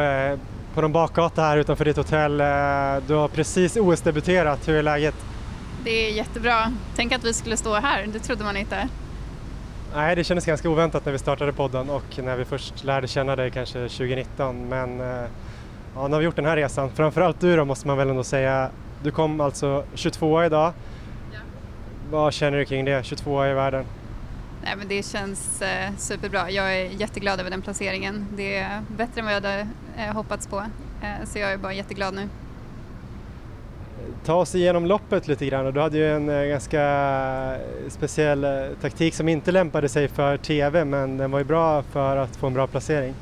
[0.74, 2.38] på någon bakgata här utanför ditt hotell.
[3.06, 4.68] Du har precis OS-debuterat.
[4.68, 5.14] Hur är läget?
[5.84, 6.72] Det är jättebra.
[6.96, 8.88] Tänk att vi skulle stå här, det trodde man inte.
[9.94, 13.36] Nej, det kändes ganska oväntat när vi startade podden och när vi först lärde känna
[13.36, 14.68] dig kanske 2019.
[14.68, 15.24] Men eh,
[15.94, 16.90] ja, nu har vi gjort den här resan.
[16.90, 18.70] Framförallt du då måste man väl ändå säga.
[19.02, 20.72] Du kom alltså 22 idag.
[21.32, 21.38] Ja.
[22.10, 23.04] Vad känner du kring det?
[23.04, 23.84] 22 i världen?
[24.64, 26.50] Nej, men det känns eh, superbra.
[26.50, 28.26] Jag är jätteglad över den placeringen.
[28.36, 30.58] Det är bättre än vad jag hade eh, hoppats på.
[31.02, 32.28] Eh, så jag är bara jätteglad nu
[34.24, 36.82] ta oss igenom loppet lite grann och du hade ju en eh, ganska
[37.54, 38.50] eh, speciell eh,
[38.80, 42.46] taktik som inte lämpade sig för TV men den var ju bra för att få
[42.46, 43.14] en bra placering.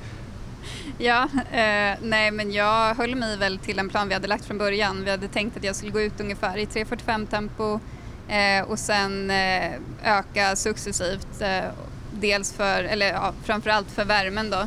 [0.98, 4.58] Ja, eh, nej men jag höll mig väl till en plan vi hade lagt från
[4.58, 5.04] början.
[5.04, 7.80] Vi hade tänkt att jag skulle gå ut ungefär i 3.45 tempo
[8.28, 9.72] eh, och sen eh,
[10.04, 11.40] öka successivt.
[11.40, 11.64] Eh,
[12.12, 14.66] dels för, eller ja, framförallt för värmen då.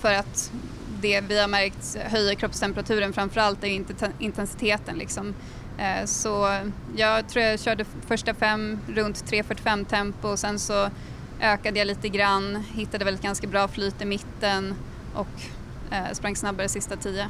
[0.00, 0.52] för att
[1.02, 3.84] det vi har märkt höjer kroppstemperaturen framförallt är
[4.18, 5.34] intensiteten liksom.
[5.78, 6.58] Eh, så
[6.96, 10.88] jag tror jag körde första fem runt 3.45 tempo och sen så
[11.40, 14.74] ökade jag lite grann, hittade väl ett ganska bra flyt i mitten
[15.14, 15.26] och
[15.90, 17.28] eh, sprang snabbare sista tio.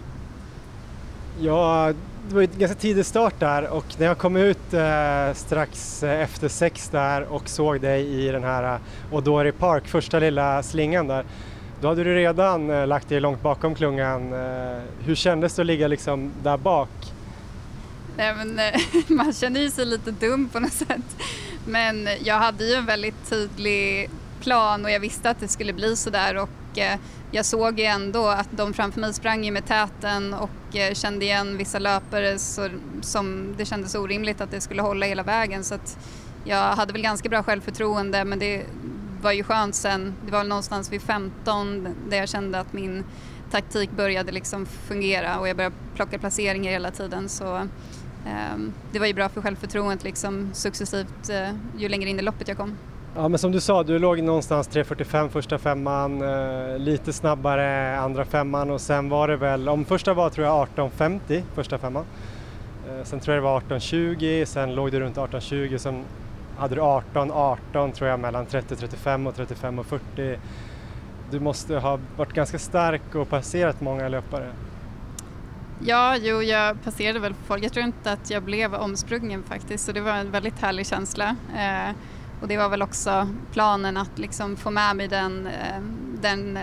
[1.40, 1.92] Ja,
[2.28, 6.02] det var ju en ganska tidig start där och när jag kom ut eh, strax
[6.02, 8.78] eh, efter sex där och såg dig i den här
[9.10, 11.24] Odori Park, första lilla slingan där,
[11.82, 14.32] då hade du redan eh, lagt dig långt bakom klungan.
[14.32, 16.88] Eh, hur kändes det att ligga liksom där bak?
[18.16, 21.16] Nej, men, eh, man känner ju sig lite dum på något sätt.
[21.66, 25.96] Men jag hade ju en väldigt tydlig plan och jag visste att det skulle bli
[25.96, 26.98] så där och eh,
[27.30, 31.24] jag såg ju ändå att de framför mig sprang ju med täten och eh, kände
[31.24, 32.68] igen vissa löpare så,
[33.00, 35.98] som det kändes orimligt att det skulle hålla hela vägen så att
[36.44, 38.66] jag hade väl ganska bra självförtroende men det,
[39.22, 43.04] var ju skönt sen, det var någonstans vid 15 där jag kände att min
[43.50, 47.56] taktik började liksom fungera och jag började plocka placeringar hela tiden så
[48.26, 48.58] eh,
[48.92, 52.56] det var ju bra för självförtroendet liksom successivt eh, ju längre in i loppet jag
[52.56, 52.76] kom.
[53.16, 58.24] Ja men som du sa, du låg någonstans 3.45 första femman, eh, lite snabbare andra
[58.24, 62.04] femman och sen var det väl, om första var tror jag 18.50 första femman.
[62.88, 66.04] Eh, sen tror jag det var 18.20, sen låg du runt 18.20, sen
[66.56, 70.38] hade du 18, 18 tror jag mellan 30, 35 och 35 och 40.
[71.30, 74.52] Du måste ha varit ganska stark och passerat många löpare.
[75.84, 77.64] Ja, jo, jag passerade väl folk.
[77.64, 81.36] Jag tror inte att jag blev omsprungen faktiskt, så det var en väldigt härlig känsla.
[81.56, 81.94] Eh,
[82.42, 85.80] och det var väl också planen att liksom få med mig den, eh,
[86.20, 86.62] den eh,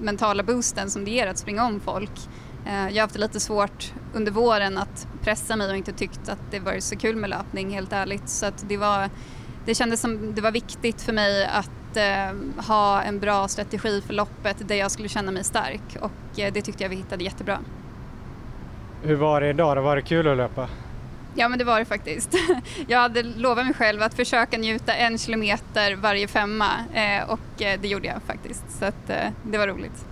[0.00, 2.28] mentala boosten som det ger att springa om folk.
[2.66, 6.38] Eh, jag har haft lite svårt under våren att pressa mig och inte tyckt att
[6.50, 8.28] det var så kul med löpning helt ärligt.
[8.28, 9.10] Så att det, var,
[9.64, 14.14] det kändes som det var viktigt för mig att eh, ha en bra strategi för
[14.14, 17.58] loppet där jag skulle känna mig stark och eh, det tyckte jag vi hittade jättebra.
[19.02, 19.82] Hur var det idag?
[19.82, 20.68] Var det kul att löpa?
[21.34, 22.34] Ja men det var det faktiskt.
[22.86, 27.80] Jag hade lovat mig själv att försöka njuta en kilometer varje femma eh, och eh,
[27.80, 29.06] det gjorde jag faktiskt så att,
[29.42, 30.06] det var roligt.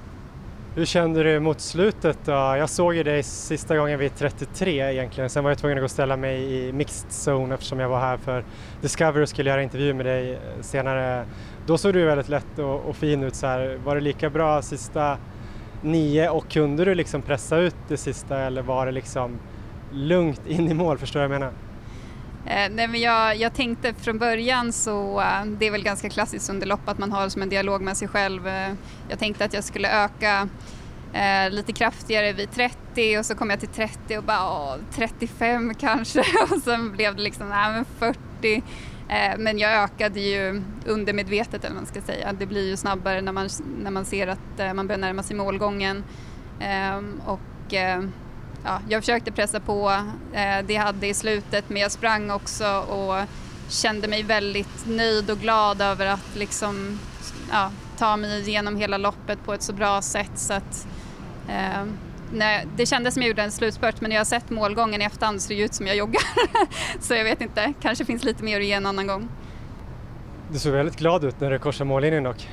[0.77, 2.33] Hur kände du mot slutet då?
[2.33, 5.85] Jag såg ju dig sista gången vid 33 egentligen, sen var jag tvungen att gå
[5.85, 8.45] och ställa mig i mixed zone eftersom jag var här för
[8.81, 11.25] Discovery och skulle göra intervju med dig eh, senare.
[11.67, 13.79] Då såg du väldigt lätt och, och fin ut så här.
[13.85, 15.19] Var det lika bra sista
[15.83, 19.39] nio och kunde du liksom pressa ut det sista eller var det liksom
[19.93, 21.55] lugnt in i mål, förstår du vad jag menar?
[22.47, 26.51] Eh, nej men jag, jag, tänkte från början så, eh, det är väl ganska klassiskt
[26.51, 28.49] under lopp att man har som en dialog med sig själv.
[28.49, 28.73] Eh,
[29.09, 30.49] jag tänkte att jag skulle öka
[31.13, 36.21] eh, lite kraftigare vid 30 och så kom jag till 30 och bara 35 kanske
[36.51, 37.85] och sen blev det liksom, nej men
[38.39, 38.63] 40.
[39.39, 42.33] Men jag ökade ju undermedvetet eller vad man ska säga.
[42.33, 43.49] Det blir ju snabbare när man,
[43.83, 46.05] när man ser att man börjar närma sig målgången.
[46.61, 47.75] Ehm, och
[48.65, 49.91] ja, jag försökte pressa på
[50.33, 53.29] eh, det jag hade i slutet men jag sprang också och
[53.69, 56.99] kände mig väldigt nöjd och glad över att liksom,
[57.51, 60.87] ja, ta mig igenom hela loppet på ett så bra sätt så att
[61.49, 61.85] eh,
[62.33, 65.05] nej, det kändes som jag gjorde en slutspurt men när jag har sett målgången i
[65.05, 66.23] efterhand så ser det ut som jag joggar.
[67.01, 69.29] så jag vet inte, kanske finns lite mer att ge en annan gång.
[70.53, 72.49] Du såg väldigt glad ut när du korsade mållinjen dock.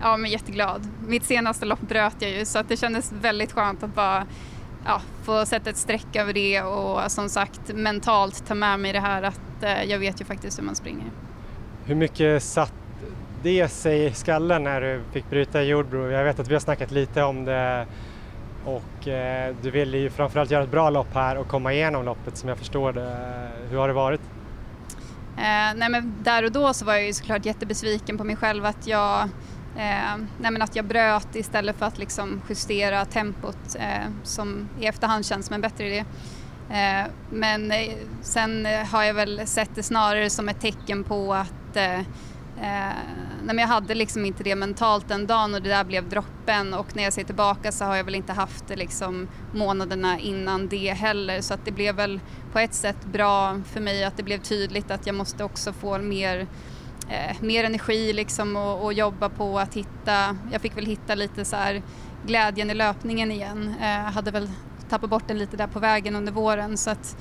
[0.00, 0.88] Ja, men jätteglad.
[1.06, 4.26] Mitt senaste lopp bröt jag ju så att det kändes väldigt skönt att bara
[4.86, 9.00] ja, få sätta ett streck över det och som sagt mentalt ta med mig det
[9.00, 11.06] här att eh, jag vet ju faktiskt hur man springer.
[11.84, 12.72] Hur mycket satt
[13.42, 16.10] det sig i skallen när du fick bryta i Jordbro?
[16.10, 17.86] Jag vet att vi har snackat lite om det
[18.64, 22.36] och eh, du ville ju framförallt göra ett bra lopp här och komma igenom loppet
[22.36, 23.16] som jag förstår det.
[23.70, 24.20] Hur har det varit?
[25.36, 28.64] Eh, nej men där och då så var jag ju såklart jättebesviken på mig själv
[28.64, 29.28] att jag
[29.76, 34.86] Eh, nej men att jag bröt istället för att liksom justera tempot eh, som i
[34.86, 36.04] efterhand känns som en bättre idé.
[36.70, 41.76] Eh, men eh, sen har jag väl sett det snarare som ett tecken på att
[41.76, 41.98] eh,
[42.60, 42.94] eh,
[43.44, 46.74] nej men jag hade liksom inte det mentalt den dagen och det där blev droppen
[46.74, 50.68] och när jag ser tillbaka så har jag väl inte haft det liksom månaderna innan
[50.68, 52.20] det heller så att det blev väl
[52.52, 55.98] på ett sätt bra för mig att det blev tydligt att jag måste också få
[55.98, 56.46] mer
[57.10, 61.44] eh, mer energi liksom och, och, jobba på att hitta, jag fick väl hitta lite
[61.44, 61.82] så här
[62.26, 63.74] glädjen i löpningen igen.
[63.80, 64.50] Eh, hade väl
[64.88, 67.16] tappat bort den lite där på vägen under våren så att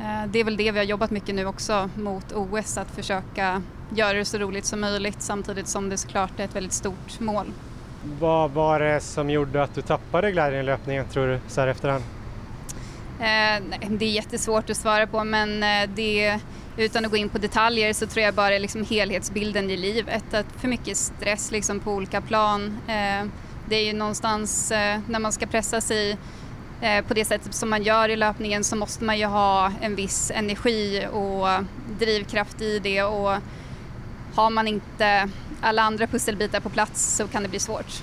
[0.00, 3.62] eh, det är väl det vi har jobbat mycket nu också mot OS, att försöka
[3.94, 7.46] göra det så roligt som möjligt samtidigt som det såklart är ett väldigt stort mål.
[8.20, 11.68] Vad var det som gjorde att du tappade glädjen i löpningen tror du så här
[11.68, 12.04] efterhand?
[13.18, 16.40] Eh, nej, det är jättesvårt att svara på men eh, det,
[16.76, 20.34] utan att gå in på detaljer så tror jag bara liksom helhetsbilden i livet.
[20.34, 22.78] Att för mycket stress liksom på olika plan.
[22.88, 23.26] Eh,
[23.68, 26.16] det är ju någonstans eh, när man ska pressa sig
[26.80, 29.94] eh, på det sättet som man gör i löpningen så måste man ju ha en
[29.94, 31.48] viss energi och
[31.98, 33.36] drivkraft i det och
[34.34, 35.28] har man inte
[35.60, 38.02] alla andra pusselbitar på plats så kan det bli svårt.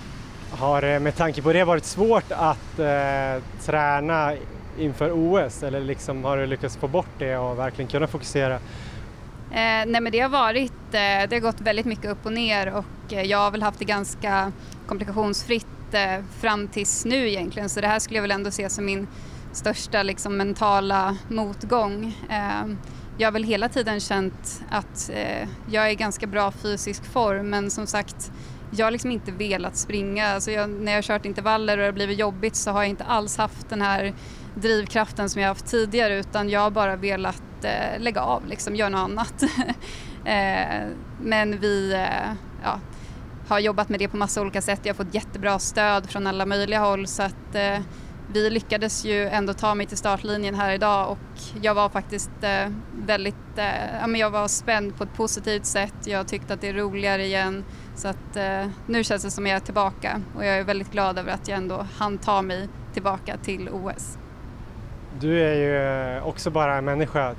[0.51, 4.33] Har det med tanke på det varit svårt att eh, träna
[4.79, 8.53] inför OS eller liksom har du lyckats få bort det och verkligen kunna fokusera?
[9.51, 12.73] Eh, nej men det har varit, eh, det har gått väldigt mycket upp och ner
[12.73, 14.51] och eh, jag har väl haft det ganska
[14.87, 18.85] komplikationsfritt eh, fram tills nu egentligen så det här skulle jag väl ändå se som
[18.85, 19.07] min
[19.51, 22.15] största liksom, mentala motgång.
[22.29, 22.67] Eh,
[23.17, 27.49] jag har väl hela tiden känt att eh, jag är i ganska bra fysisk form
[27.49, 28.31] men som sagt
[28.71, 30.27] jag har liksom inte velat springa.
[30.27, 32.89] Alltså jag, när jag har kört intervaller och det har blivit jobbigt så har jag
[32.89, 34.13] inte alls haft den här
[34.55, 38.89] drivkraften som jag haft tidigare utan jag har bara velat eh, lägga av, liksom, göra
[38.89, 39.43] något annat.
[40.25, 40.87] eh,
[41.21, 42.33] men vi eh,
[42.63, 42.79] ja,
[43.47, 44.79] har jobbat med det på massa olika sätt.
[44.83, 47.79] Jag har fått jättebra stöd från alla möjliga håll så att eh,
[48.33, 51.17] vi lyckades ju ändå ta mig till startlinjen här idag och
[51.61, 52.71] jag var faktiskt eh,
[53.05, 55.93] väldigt, eh, ja men jag var spänd på ett positivt sätt.
[56.05, 57.63] Jag tyckte att det är roligare igen
[57.95, 61.19] så att eh, nu känns det som jag är tillbaka och jag är väldigt glad
[61.19, 64.17] över att jag ändå hann ta mig tillbaka till OS.
[65.21, 65.77] Du är ju
[66.17, 67.35] eh, också bara en människa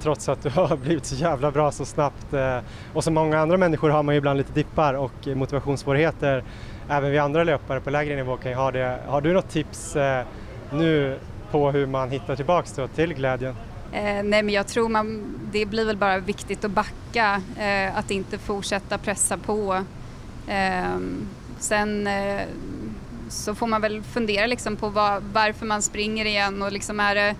[0.00, 2.32] trots att du har blivit så jävla bra så snabbt.
[2.32, 2.58] Eh,
[2.92, 6.44] och som många andra människor har man ju ibland lite dippar och motivationssvårigheter.
[6.88, 8.98] Även vi andra löpare på lägre nivå kan ju ha det.
[9.06, 10.26] Har du något tips eh,
[10.72, 11.18] nu
[11.50, 13.54] på hur man hittar tillbaks till glädjen?
[13.92, 18.10] Eh, nej men jag tror man, det blir väl bara viktigt att backa, eh, att
[18.10, 19.84] inte fortsätta pressa på.
[20.48, 22.08] Ehm, eh, sen
[23.32, 27.14] så får man väl fundera liksom på var, varför man springer igen och liksom är
[27.14, 27.34] det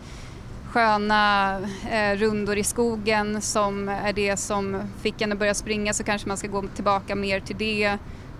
[0.72, 1.58] sköna
[1.90, 6.28] eh, rundor i skogen som är det som fick en att börja springa så kanske
[6.28, 7.84] man ska gå tillbaka mer till det.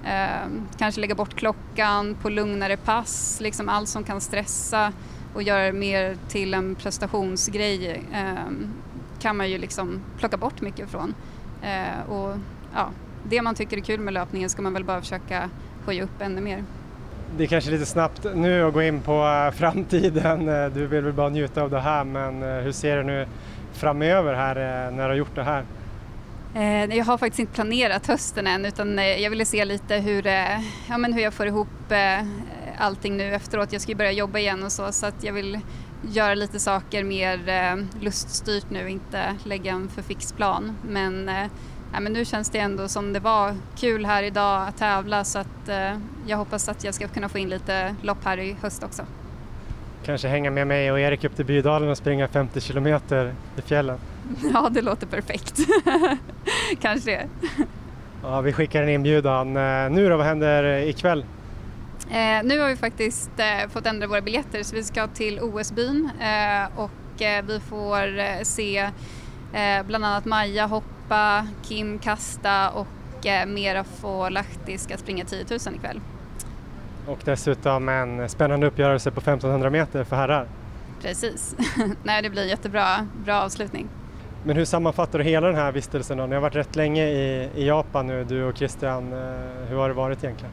[0.04, 0.48] Eh,
[0.78, 4.92] kanske lägga bort klockan på lugnare pass, liksom allt som kan stressa
[5.34, 8.52] och göra det mer till en prestationsgrej eh,
[9.20, 11.14] kan man ju liksom plocka bort mycket från.
[11.62, 12.36] Eh, och
[12.74, 12.90] ja,
[13.28, 15.50] det man tycker är kul med löpningen ska man väl bara försöka
[15.86, 16.64] höja upp ännu mer
[17.36, 20.48] det är kanske lite snabbt nu att gå in på eh, framtiden.
[20.48, 23.26] Eh, du vill väl bara njuta av det här men eh, hur ser du nu
[23.72, 24.54] framöver här
[24.90, 25.64] när du har gjort det här?
[26.96, 30.26] Jag har faktiskt inte planerat hösten än utan jag ville se lite hur,
[30.88, 31.68] ja, men hur jag får ihop
[32.78, 33.72] allting nu efteråt.
[33.72, 35.60] Jag ska ju börja jobba igen och så så att jag vill
[36.02, 37.40] göra lite saker mer
[38.00, 40.76] luststyrt nu, inte lägga en för fix plan.
[40.88, 41.30] Men
[41.92, 45.38] ja, men nu känns det ändå som det var kul här idag att tävla så
[45.38, 48.82] att eh, jag hoppas att jag ska kunna få in lite lopp här i höst
[48.82, 49.02] också.
[50.04, 53.98] Kanske hänga med mig och Erik upp till Bydalen och springa 50 kilometer i fjällen?
[54.54, 55.58] Ja, det låter perfekt.
[56.80, 57.28] Kanske det.
[58.22, 59.56] Ja, vi skickar en inbjudan.
[59.56, 61.24] Eh, nu då, vad händer ikväll?
[62.10, 66.10] Eh, nu har vi faktiskt eh, fått ändra våra biljetter så vi ska till OS-byn
[66.20, 68.90] eh, och eh, vi får se
[69.86, 75.74] bland annat Maja hoppa Kim Kasta och eh, Meraf och Lahti ska springa 10 000
[75.74, 76.00] ikväll.
[77.06, 80.46] Och dessutom en spännande uppgörelse på 1500 meter för herrar.
[81.02, 81.56] Precis.
[82.02, 83.88] Nej, det blir jättebra bra avslutning.
[84.44, 86.26] Men hur sammanfattar du hela den här vistelsen då?
[86.26, 89.12] Ni har varit rätt länge i, i Japan nu, du och Christian.
[89.12, 89.18] Eh,
[89.68, 90.52] hur har det varit egentligen?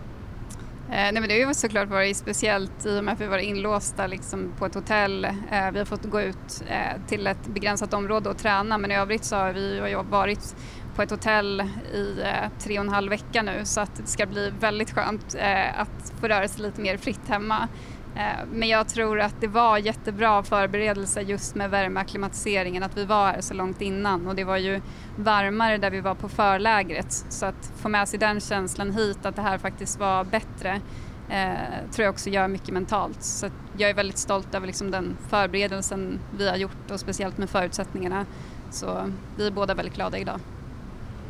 [0.91, 3.37] Eh, nej, men det har ju såklart varit speciellt i och med att vi var
[3.37, 5.25] inlåsta liksom, på ett hotell.
[5.25, 8.95] Eh, vi har fått gå ut eh, till ett begränsat område och träna men i
[8.95, 10.55] övrigt så har vi varit
[10.95, 11.63] på ett hotell
[11.93, 15.35] i eh, tre och en halv vecka nu så att det ska bli väldigt skönt
[15.39, 17.67] eh, att få röra sig lite mer fritt hemma.
[18.15, 23.27] Eh, men jag tror att det var jättebra förberedelse just med värmeacklimatiseringen, att vi var
[23.27, 24.81] här så långt innan och det var ju
[25.15, 29.35] varmare där vi var på förlägret så att få med sig den känslan hit att
[29.35, 30.81] det här faktiskt var bättre
[31.29, 33.23] eh, tror jag också gör mycket mentalt.
[33.23, 33.47] Så
[33.77, 38.25] jag är väldigt stolt över liksom den förberedelsen vi har gjort och speciellt med förutsättningarna.
[38.71, 40.39] Så vi är båda väldigt glada idag.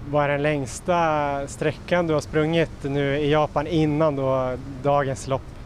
[0.10, 5.59] Vad är den längsta sträckan du har sprungit nu i Japan innan då dagens lopp?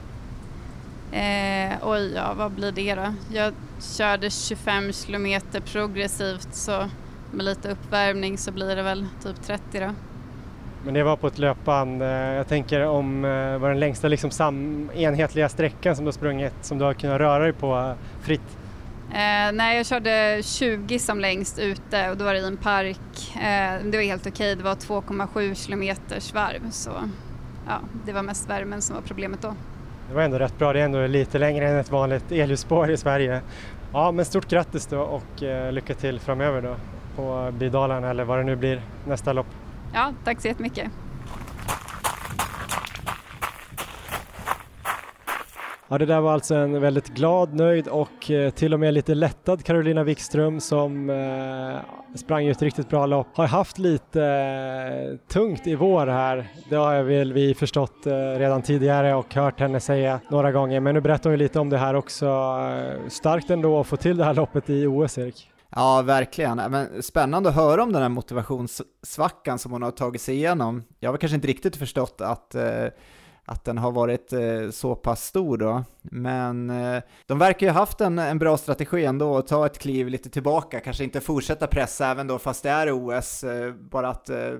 [1.14, 3.14] Eh, oj, ja, vad blir det då?
[3.34, 3.54] Jag
[3.98, 6.90] körde 25 kilometer progressivt så
[7.32, 9.90] med lite uppvärmning så blir det väl typ 30 då.
[10.86, 12.02] Men det var på ett löpband.
[12.02, 16.14] Eh, jag tänker om eh, var den längsta liksom sam enhetliga sträckan som du har
[16.14, 18.58] sprungit som du har kunnat röra dig på eh, fritt?
[19.12, 23.36] Eh, nej, jag körde 20 som längst ute och då var det i en park.
[23.36, 26.92] Eh, det var helt okej, det var 2,7 kilometers varv så
[27.68, 29.54] ja, det var mest värmen som var problemet då.
[30.10, 32.98] Det var ändå rätt bra, det är ändå lite längre än ett vanligt elljusspår i
[32.98, 33.42] Sverige.
[33.94, 36.76] Ja, men stort grattis då och eh, lycka till framöver då
[37.16, 39.48] på Bydalen eller vad det nu blir nästa lopp.
[39.94, 40.92] Ja, tack så jättemycket.
[45.94, 49.16] Ja, det där var alltså en väldigt glad, nöjd och eh, till och med lite
[49.16, 53.28] lättad Carolina Wikström som eh, sprang ett riktigt bra lopp.
[53.34, 56.48] Har haft lite eh, tungt i vår här.
[56.70, 60.80] Det har väl vi förstått eh, redan tidigare och hört henne säga några gånger.
[60.80, 62.26] Men nu berättar hon lite om det här också.
[62.26, 65.50] Eh, starkt ändå att få till det här loppet i OS, Erik.
[65.76, 66.58] Ja, verkligen.
[66.58, 70.84] Men spännande att höra om den här motivationssvackan som hon har tagit sig igenom.
[71.00, 72.86] Jag har kanske inte riktigt förstått att eh,
[73.46, 75.84] att den har varit eh, så pass stor då.
[76.02, 80.08] Men eh, de verkar ju haft en, en bra strategi ändå att ta ett kliv
[80.08, 84.30] lite tillbaka, kanske inte fortsätta pressa även då fast det är OS, eh, bara att
[84.30, 84.54] eh,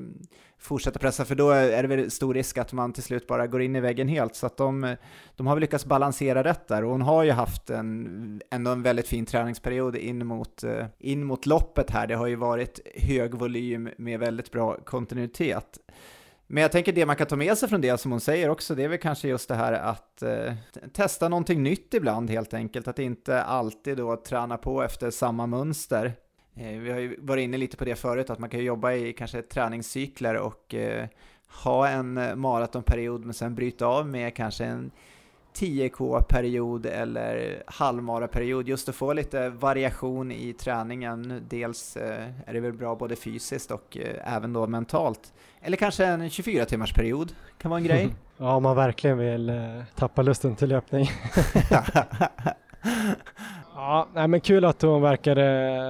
[0.64, 3.62] fortsätta pressa för då är det väl stor risk att man till slut bara går
[3.62, 4.36] in i väggen helt.
[4.36, 4.98] Så att de, eh,
[5.36, 8.84] de har väl lyckats balansera rätt där och hon har ju haft en, ändå en
[8.84, 12.08] väldigt fin träningsperiod in mot, eh, in mot loppet här.
[12.08, 15.80] Det har ju varit hög volym med väldigt bra kontinuitet.
[16.48, 18.76] Men jag tänker det man kan ta med sig från det som hon säger också,
[18.76, 20.54] det är väl kanske just det här att eh,
[20.94, 26.14] testa någonting nytt ibland helt enkelt, att inte alltid då träna på efter samma mönster.
[26.56, 29.14] Eh, vi har ju varit inne lite på det förut, att man kan jobba i
[29.14, 31.08] kanske träningscykler och eh,
[31.64, 34.92] ha en eh, maratonperiod men sen bryta av med kanske en
[35.56, 41.46] 10K-period eller halvmara-period, just att få lite variation i träningen.
[41.50, 45.34] Dels eh, är det väl bra både fysiskt och eh, även då mentalt.
[45.62, 48.16] Eller kanske en 24 timmars period kan vara en grej.
[48.38, 49.56] Ja, om man verkligen vill eh,
[49.96, 51.06] tappa lusten till löpning.
[53.86, 55.44] Ja, nej, men kul att hon verkade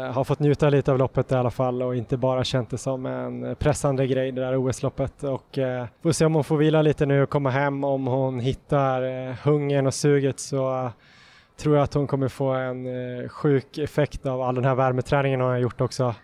[0.05, 2.77] eh, ha fått njuta lite av loppet i alla fall och inte bara känt det
[2.77, 6.81] som en pressande grej det där OS-loppet och eh, får se om hon får vila
[6.81, 7.83] lite nu och komma hem.
[7.83, 10.91] Om hon hittar eh, hungern och suget så
[11.57, 15.41] tror jag att hon kommer få en eh, sjuk effekt av all den här värmeträningen
[15.41, 16.15] hon har gjort också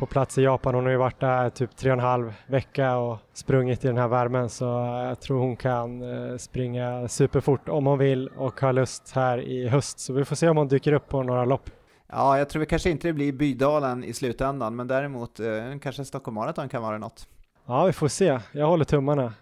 [0.00, 0.74] på plats i Japan.
[0.74, 3.96] Hon har ju varit där typ tre och en halv vecka och sprungit i den
[3.96, 4.64] här värmen så
[5.08, 9.68] jag tror hon kan eh, springa superfort om hon vill och har lust här i
[9.68, 10.00] höst.
[10.00, 11.70] Så vi får se om hon dyker upp på några lopp.
[12.12, 15.46] Ja, jag tror kanske inte det blir Bydalen i slutändan, men däremot eh,
[15.82, 17.28] kanske Stockholm Marathon kan vara något.
[17.66, 18.38] Ja, vi får se.
[18.52, 19.32] Jag håller tummarna.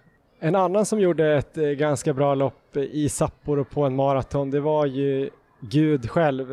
[0.41, 4.61] En annan som gjorde ett eh, ganska bra lopp i Sapporo på en maraton, det
[4.61, 5.31] var ju
[5.61, 6.47] Gud själv,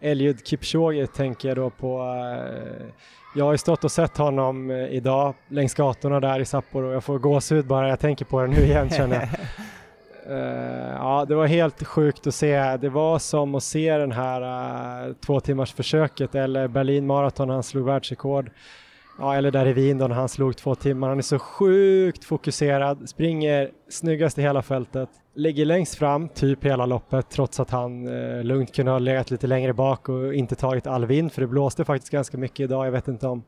[0.00, 2.02] Eliud Kipchoge tänker jag då på
[3.38, 7.04] jag har ju stått och sett honom eh, idag längs gatorna där i Sapporo jag
[7.04, 9.28] får gåshud bara jag tänker på det nu igen känner jag.
[10.36, 12.76] Uh, ja, det var helt sjukt att se.
[12.76, 14.42] Det var som att se den här
[15.08, 18.50] uh, två timmars försöket eller Berlin Marathon, han slog världsrekord
[19.18, 21.08] ja, eller där i Wien då när han slog två timmar.
[21.08, 26.86] Han är så sjukt fokuserad, springer snyggast i hela fältet, ligger längst fram typ hela
[26.86, 30.86] loppet trots att han eh, lugnt kunde ha legat lite längre bak och inte tagit
[30.86, 32.86] all vind för det blåste faktiskt ganska mycket idag.
[32.86, 33.42] Jag vet inte om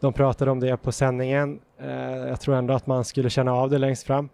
[0.00, 1.60] de pratade om det på sändningen.
[1.80, 4.28] Eh, jag tror ändå att man skulle känna av det längst fram.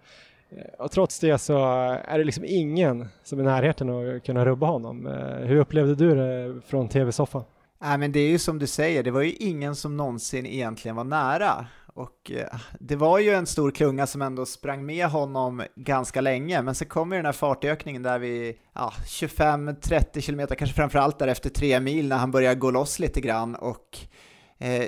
[0.50, 1.58] Eh, och trots det så
[2.04, 5.06] är det liksom ingen som är i närheten att kunna rubba honom.
[5.06, 7.44] Eh, hur upplevde du det från tv-soffan?
[7.78, 10.96] Nej, men det är ju som du säger, det var ju ingen som någonsin egentligen
[10.96, 11.66] var nära.
[11.86, 16.62] Och eh, det var ju en stor klunga som ändå sprang med honom ganska länge,
[16.62, 21.50] men så kommer den här fartökningen där vi, ja, 25-30 kilometer, kanske framförallt där efter
[21.50, 23.98] tre mil när han börjar gå loss lite grann och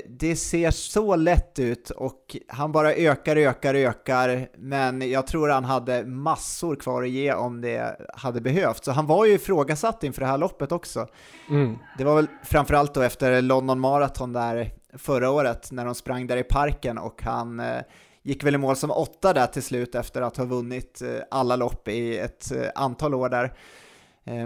[0.08, 5.64] det ser så lätt ut och han bara ökar, ökar, ökar, men jag tror han
[5.64, 8.84] hade massor kvar att ge om det hade behövts.
[8.84, 11.06] Så han var ju ifrågasatt inför det här loppet också.
[11.50, 11.78] Mm.
[11.98, 16.36] Det var väl framförallt då efter London Marathon där förra året när de sprang där
[16.36, 17.82] i parken och han eh,
[18.22, 21.56] gick väl i mål som åtta där till slut efter att ha vunnit eh, alla
[21.56, 23.52] lopp i ett antal år där.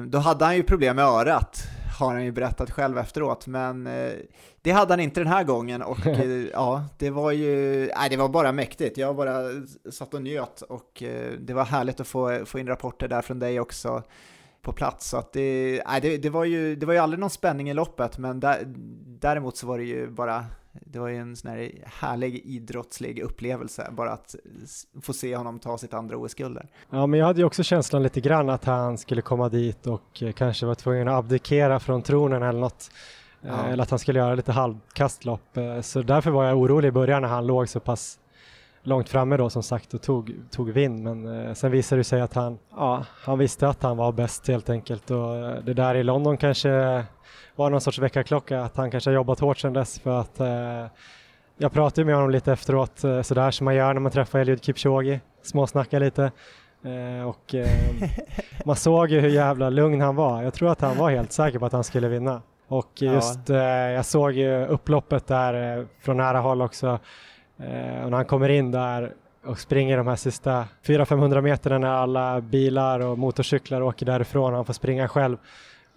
[0.07, 1.62] Då hade han ju problem med örat,
[2.03, 3.88] har han ju berättat själv efteråt, men
[4.62, 8.16] det hade han inte den här gången och eh, ja, det var ju, nej det
[8.16, 8.98] var bara mäktigt.
[8.98, 9.42] Jag bara
[9.90, 13.38] satt och njöt och eh, det var härligt att få, få in rapporter där från
[13.38, 14.03] dig också
[14.63, 15.09] på plats.
[15.09, 17.75] Så att det, nej, det, det, var ju, det var ju aldrig någon spänning i
[17.75, 18.63] loppet, men där,
[19.21, 23.89] däremot så var det ju bara, det var ju en sån här härlig idrottslig upplevelse,
[23.93, 24.37] bara att
[25.03, 26.69] få se honom ta sitt andra OS-guld där.
[26.91, 30.23] Ja, men jag hade ju också känslan lite grann att han skulle komma dit och
[30.23, 32.91] eh, kanske var tvungen att abdikera från tronen eller något.
[33.41, 33.49] Ja.
[33.49, 35.57] Eh, eller att han skulle göra lite halvkastlopp.
[35.57, 38.19] Eh, så därför var jag orolig i början när han låg så pass
[38.83, 42.20] långt framme då som sagt och tog, tog vind men eh, sen visade det sig
[42.20, 45.95] att han, ja, han visste att han var bäst helt enkelt och eh, det där
[45.95, 47.05] i London kanske
[47.57, 50.87] var någon sorts väckarklocka att han kanske har jobbat hårt sedan dess för att eh,
[51.57, 54.64] jag pratade med honom lite efteråt eh, sådär som man gör när man träffar Eliud
[54.64, 56.30] Kipchoge, småsnackar lite
[56.85, 57.55] eh, och
[58.64, 60.43] man såg ju hur jävla lugn han var.
[60.43, 62.43] Jag tror att han var helt säker på att han skulle vinna.
[62.68, 63.89] Och just ja.
[63.91, 66.99] jag såg ju upploppet där från nära håll också
[67.67, 69.13] Eh, och när han kommer in där
[69.45, 74.57] och springer de här sista 400-500 meterna när alla bilar och motorcyklar åker därifrån och
[74.57, 75.37] han får springa själv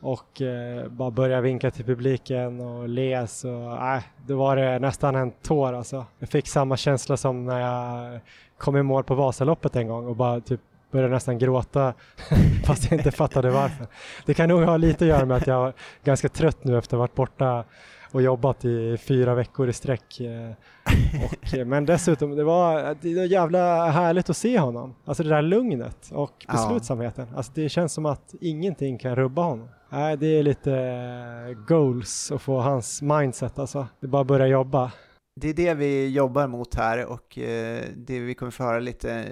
[0.02, 5.16] och eh, bara börja vinka till publiken och le så eh, då var det nästan
[5.16, 6.06] en tår alltså.
[6.20, 8.20] Jag fick samma känsla som när jag
[8.58, 10.62] kom i mål på Vasaloppet en gång och bara typ
[10.92, 11.94] började nästan gråta
[12.66, 13.88] fast jag inte fattade varför.
[14.26, 16.90] Det kan nog ha lite att göra med att jag är ganska trött nu efter
[16.90, 17.64] att ha varit borta
[18.12, 20.20] och jobbat i fyra veckor i sträck.
[20.20, 20.52] Eh,
[21.26, 24.96] och, eh, men dessutom, det var, det var jävla härligt att se honom.
[25.06, 27.28] Alltså det där lugnet och beslutsamheten.
[27.36, 29.68] Alltså det känns som att ingenting kan rubba honom.
[29.90, 33.88] Nej, det är lite eh, goals att få hans mindset alltså.
[34.00, 34.92] Det är bara att börja jobba.
[35.42, 37.40] Det är det vi jobbar mot här och
[37.96, 39.26] det vi kommer få höra lite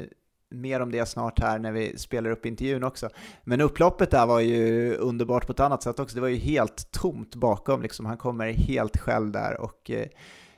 [0.54, 3.10] mer om det snart här när vi spelar upp intervjun också.
[3.44, 6.16] Men upploppet där var ju underbart på ett annat sätt också.
[6.16, 8.06] Det var ju helt tomt bakom, liksom.
[8.06, 10.08] han kommer helt själv där och eh,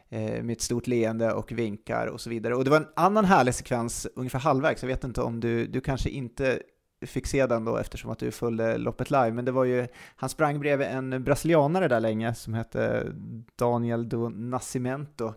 [0.09, 2.55] eh, med ett stort leende och vinkar och så vidare.
[2.55, 5.81] Och det var en annan härlig sekvens ungefär halvvägs, jag vet inte om du, du
[5.81, 6.59] kanske inte
[7.05, 10.29] fick se den då eftersom att du följde loppet live, men det var ju, han
[10.29, 13.11] sprang bredvid en brasilianare där länge som hette
[13.55, 15.33] Daniel do Nascimento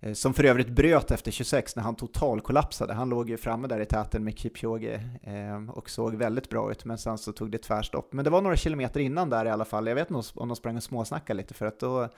[0.00, 2.94] Eh, som för övrigt bröt efter 26 när han totalkollapsade.
[2.94, 6.84] Han låg ju framme där i täten med Kipchoge ehm, och såg väldigt bra ut,
[6.84, 8.12] men sen så tog det tvärstopp.
[8.12, 9.86] Men det var några kilometer innan där i alla fall.
[9.86, 12.08] Jag vet inte om de sprang och småsnackade lite för att då,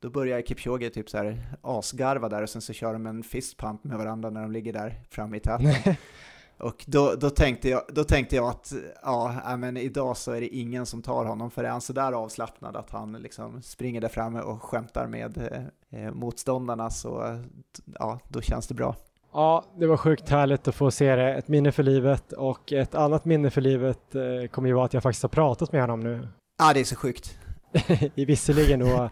[0.00, 3.84] då börjar Kipchoge typ så här asgarva där och sen så kör de en fistpump
[3.84, 5.74] med varandra när de ligger där framme i täten.
[6.58, 10.48] Och då, då, tänkte jag, då tänkte jag att ja, men idag så är det
[10.48, 14.40] ingen som tar honom, för är han sådär avslappnad att han liksom springer där framme
[14.40, 17.40] och skämtar med eh, motståndarna så
[17.98, 18.96] ja, då känns det bra.
[19.32, 22.94] Ja, det var sjukt härligt att få se det, ett minne för livet och ett
[22.94, 26.00] annat minne för livet eh, kommer ju vara att jag faktiskt har pratat med honom
[26.00, 26.28] nu.
[26.58, 27.38] Ja, det är så sjukt.
[28.14, 29.10] Visserligen då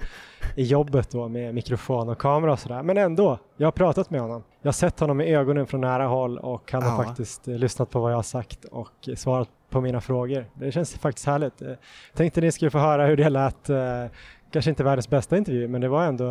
[0.57, 4.21] i jobbet då med mikrofon och kamera och sådär, men ändå, jag har pratat med
[4.21, 4.43] honom.
[4.65, 6.89] Jag har sett honom i ögonen från nära håll och han ja.
[6.89, 10.47] har faktiskt eh, lyssnat på vad jag har sagt och svarat på mina frågor.
[10.55, 11.63] Det känns faktiskt härligt.
[11.63, 11.73] Eh,
[12.15, 14.05] tänkte ni skulle få höra hur det lät, eh,
[14.53, 16.25] kanske inte världens bästa intervju, men det var ändå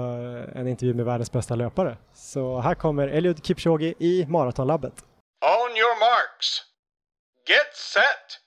[0.55, 1.97] en intervju med världens bästa löpare.
[2.13, 4.93] Så här kommer Eliud Kipchoge i Maratonlabbet.
[5.41, 6.61] On your marks.
[7.47, 8.39] Get set!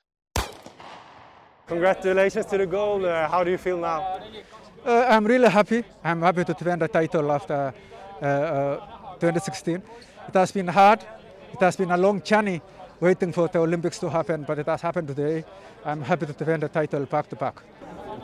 [1.68, 3.04] Congratulations to the goal.
[3.04, 4.00] Uh, how do you feel now?
[4.86, 5.82] Uh, I'm really happy.
[6.04, 7.72] I'm happy to defend the title after
[8.22, 9.76] uh, 2016.
[9.76, 9.80] Uh,
[10.28, 11.00] it has been hard.
[11.52, 12.60] It has been a long journey
[13.00, 15.44] waiting for the Olympics to happen, but it has happened today.
[15.84, 17.62] I'm happy to defend the title back to back.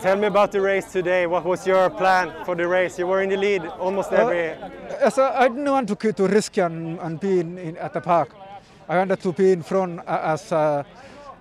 [0.00, 1.26] Tell me about the race today.
[1.26, 2.98] What was your plan for the race?
[2.98, 4.50] You were in the lead almost uh, every.
[4.50, 8.00] Uh, so I didn't want to, to risk and, and be in, in, at the
[8.00, 8.34] park.
[8.88, 10.82] I wanted to be in front as uh,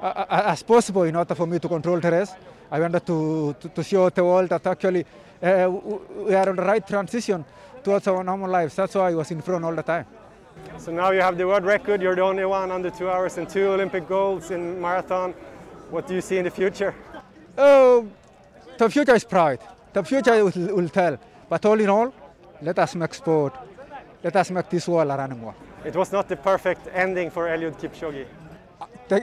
[0.02, 2.34] as possible in order for me to control the race.
[2.72, 5.06] I wanted to, to, to show the world that actually
[5.41, 5.70] uh,
[6.16, 7.43] we are on the right transition
[7.84, 8.75] towards our normal lives.
[8.75, 10.05] That's why I was in front all the time.
[10.77, 12.01] So now you have the world record.
[12.01, 15.34] You're the only one under two hours and two Olympic golds in marathon.
[15.89, 16.95] What do you see in the future?
[17.57, 18.07] Oh,
[18.77, 19.61] the future is bright.
[19.93, 21.17] The future will, will tell.
[21.49, 22.13] But all in all,
[22.61, 23.53] let us make sport.
[24.23, 25.55] Let us make this world a running world.
[25.84, 28.25] It was not the perfect ending for Eliud Kipchoge.
[28.79, 28.86] Uh,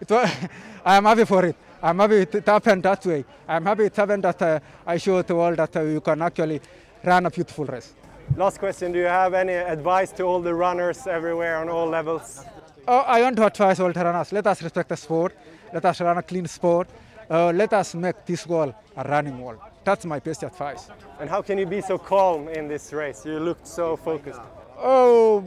[0.00, 0.30] it was,
[0.84, 1.56] I am happy for it.
[1.82, 3.24] I'm happy it happened that way.
[3.48, 6.60] I'm happy it happened that uh, I showed the world that uh, you can actually
[7.02, 7.92] run a beautiful race.
[8.36, 12.44] Last question, do you have any advice to all the runners everywhere on all levels?
[12.86, 15.36] Oh, I want to advise all the runners, let us respect the sport,
[15.72, 16.88] let us run a clean sport,
[17.28, 19.58] uh, let us make this world a running world.
[19.82, 20.88] That's my best advice.
[21.18, 23.26] And how can you be so calm in this race?
[23.26, 24.40] You looked so focused.
[24.78, 25.44] Oh,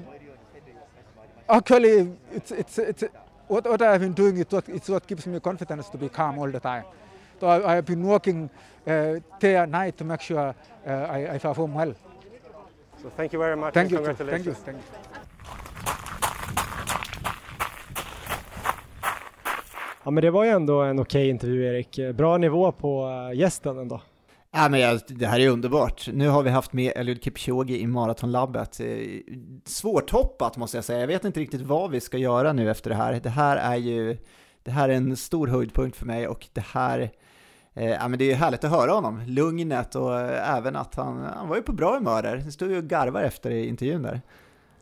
[1.49, 3.03] actually, it's, it's, it's,
[3.48, 6.10] what, what I have been doing is what, it's what gives me confidence to be
[6.10, 6.84] calm all the time.
[7.39, 8.50] So I, I have been working
[8.88, 10.56] uh, day and night to make sure
[10.88, 11.93] uh, I, I, perform well.
[13.02, 13.74] So thank you very much.
[13.74, 13.98] Thank you.
[14.06, 14.54] Thank you.
[14.54, 14.86] Thank you.
[20.04, 22.00] Ja men det var ju ändå en okej okay intervju Erik.
[22.16, 24.02] Bra nivå på uh, gästen ändå.
[24.56, 26.10] Ja, men jag, det här är underbart.
[26.14, 28.80] Nu har vi haft med Eliud Kipchoge i Maratonlabbet.
[28.80, 28.88] Eh,
[29.66, 30.99] svårtoppat måste jag säga.
[30.99, 33.20] Jag vet inte riktigt vad vi ska göra nu efter det här.
[33.24, 34.18] Det här är ju
[34.64, 37.12] det här är en stor höjdpunkt för mig och det här
[37.78, 41.24] Eh, ja, men det är härligt att höra honom, lugnet och eh, även att han,
[41.36, 42.38] han var ju på bra humör där.
[42.38, 44.22] Han stod ju och garvade efter intervjun där.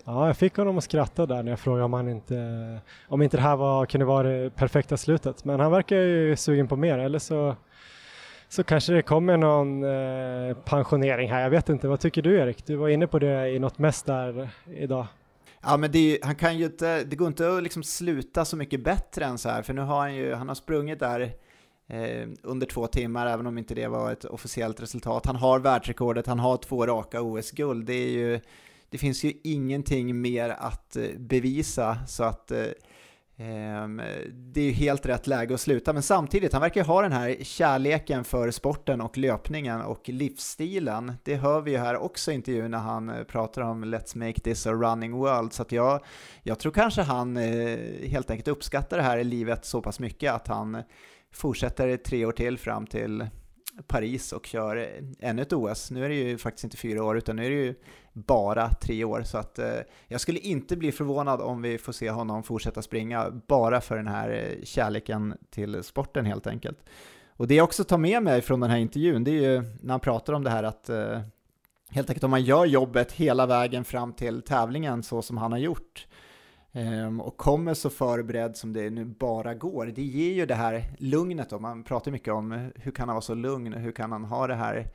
[0.05, 3.37] Ja, jag fick honom att skratta där när jag frågade om han inte, om inte
[3.37, 5.45] det här var, kunde vara det perfekta slutet.
[5.45, 7.55] Men han verkar ju sugen på mer, eller så,
[8.53, 11.41] så kanske det kommer någon eh, pensionering här.
[11.41, 12.65] Jag vet inte, vad tycker du Erik?
[12.65, 15.07] Du var inne på det i något mest där idag.
[15.61, 18.83] Ja, men det, han kan ju inte, det går inte att liksom sluta så mycket
[18.83, 21.21] bättre än så här, för nu har han ju, han har sprungit där
[21.87, 25.25] eh, under två timmar, även om inte det var ett officiellt resultat.
[25.25, 27.85] Han har världsrekordet, han har två raka OS-guld.
[27.85, 28.39] Det är ju
[28.89, 32.65] det finns ju ingenting mer att eh, bevisa så att eh,
[33.37, 34.01] Ehm,
[34.33, 37.11] det är ju helt rätt läge att sluta, men samtidigt, han verkar ju ha den
[37.11, 41.13] här kärleken för sporten och löpningen och livsstilen.
[41.23, 44.39] Det hör vi ju här också i intervjun när han eh, pratar om Let's make
[44.39, 46.03] this a running world, så att jag,
[46.43, 47.79] jag tror kanske han eh,
[48.09, 50.83] helt enkelt uppskattar det här i livet så pass mycket att han
[51.33, 53.27] fortsätter tre år till fram till
[53.87, 55.91] Paris och kör ännu ett OS.
[55.91, 57.75] Nu är det ju faktiskt inte fyra år utan nu är det ju
[58.13, 62.09] bara tre år så att eh, jag skulle inte bli förvånad om vi får se
[62.09, 66.79] honom fortsätta springa bara för den här eh, kärleken till sporten helt enkelt.
[67.27, 69.93] Och det jag också tar med mig från den här intervjun det är ju när
[69.93, 71.21] han pratar om det här att eh,
[71.89, 75.59] helt enkelt om man gör jobbet hela vägen fram till tävlingen så som han har
[75.59, 76.07] gjort
[76.75, 79.85] Ehm, och kommer så förberedd som det nu bara går.
[79.85, 83.21] Det ger ju det här lugnet då, man pratar mycket om hur kan han vara
[83.21, 84.87] så lugn, hur kan han ha det här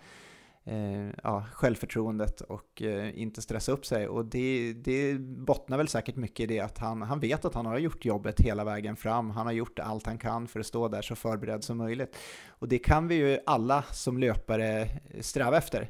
[0.64, 4.08] eh, ja, självförtroendet och eh, inte stressa upp sig.
[4.08, 7.66] Och det, det bottnar väl säkert mycket i det att han, han vet att han
[7.66, 9.30] har gjort jobbet hela vägen fram.
[9.30, 12.16] Han har gjort allt han kan för att stå där så förberedd som möjligt.
[12.48, 14.88] Och det kan vi ju alla som löpare
[15.20, 15.88] sträva efter.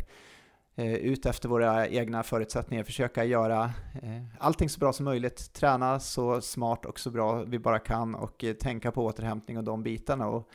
[0.78, 3.64] Eh, ut efter våra egna förutsättningar, försöka göra
[4.02, 8.14] eh, allting så bra som möjligt, träna så smart och så bra vi bara kan
[8.14, 10.28] och eh, tänka på återhämtning och de bitarna.
[10.28, 10.48] Och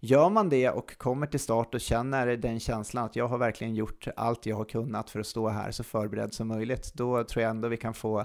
[0.00, 3.74] gör man det och kommer till start och känner den känslan att jag har verkligen
[3.74, 7.42] gjort allt jag har kunnat för att stå här så förberedd som möjligt, då tror
[7.42, 8.24] jag ändå vi kan få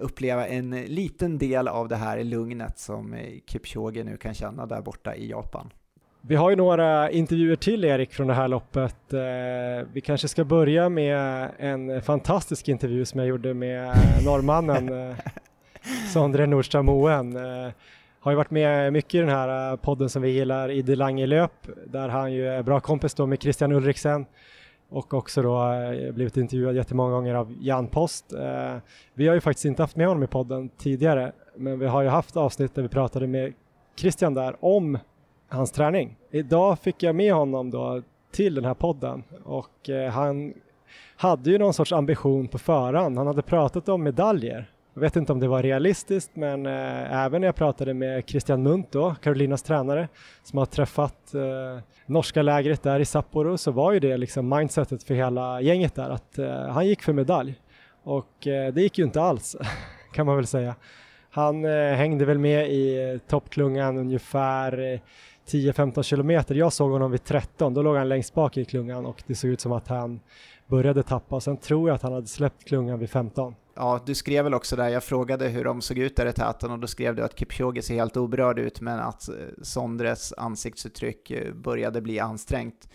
[0.00, 5.14] uppleva en liten del av det här lugnet som Kipchoge nu kan känna där borta
[5.14, 5.70] i Japan.
[6.28, 9.12] Vi har ju några intervjuer till Erik från det här loppet.
[9.12, 15.16] Eh, vi kanske ska börja med en fantastisk intervju som jag gjorde med norrmannen eh,
[16.12, 17.36] Sondre Nordström Moen.
[17.36, 17.72] Eh,
[18.20, 21.68] har ju varit med mycket i den här podden som vi gillar, i Lange löp,
[21.86, 24.26] där han ju är bra kompis då med Christian Ulriksen
[24.88, 25.72] och också då
[26.12, 28.34] blivit intervjuad jättemånga gånger av Jan Post.
[29.14, 32.08] Vi har ju faktiskt inte haft med honom i podden tidigare, men vi har ju
[32.08, 33.52] haft avsnitt där vi pratade med
[33.96, 34.98] Christian där om
[35.48, 36.16] hans träning.
[36.30, 40.54] Idag fick jag med honom då till den här podden och eh, han
[41.16, 43.18] hade ju någon sorts ambition på förhand.
[43.18, 44.70] Han hade pratat om medaljer.
[44.94, 48.62] Jag vet inte om det var realistiskt men eh, även när jag pratade med Christian
[48.62, 50.08] Munt då, Carolinas tränare,
[50.42, 55.02] som har träffat eh, norska lägret där i Sapporo så var ju det liksom mindsetet
[55.02, 57.54] för hela gänget där att eh, han gick för medalj.
[58.02, 59.56] Och eh, det gick ju inte alls
[60.12, 60.74] kan man väl säga.
[61.30, 65.00] Han eh, hängde väl med i eh, toppklungan ungefär
[65.48, 66.54] 10-15 kilometer.
[66.54, 69.50] Jag såg honom vid 13, då låg han längst bak i klungan och det såg
[69.50, 70.20] ut som att han
[70.66, 71.40] började tappa.
[71.40, 73.54] Sen tror jag att han hade släppt klungan vid 15.
[73.74, 76.70] Ja, du skrev väl också där, jag frågade hur de såg ut där i täten
[76.70, 81.30] och då skrev du att Kipchoge ser helt oberörd ut men att eh, Sondres ansiktsuttryck
[81.30, 82.88] eh, började bli ansträngt.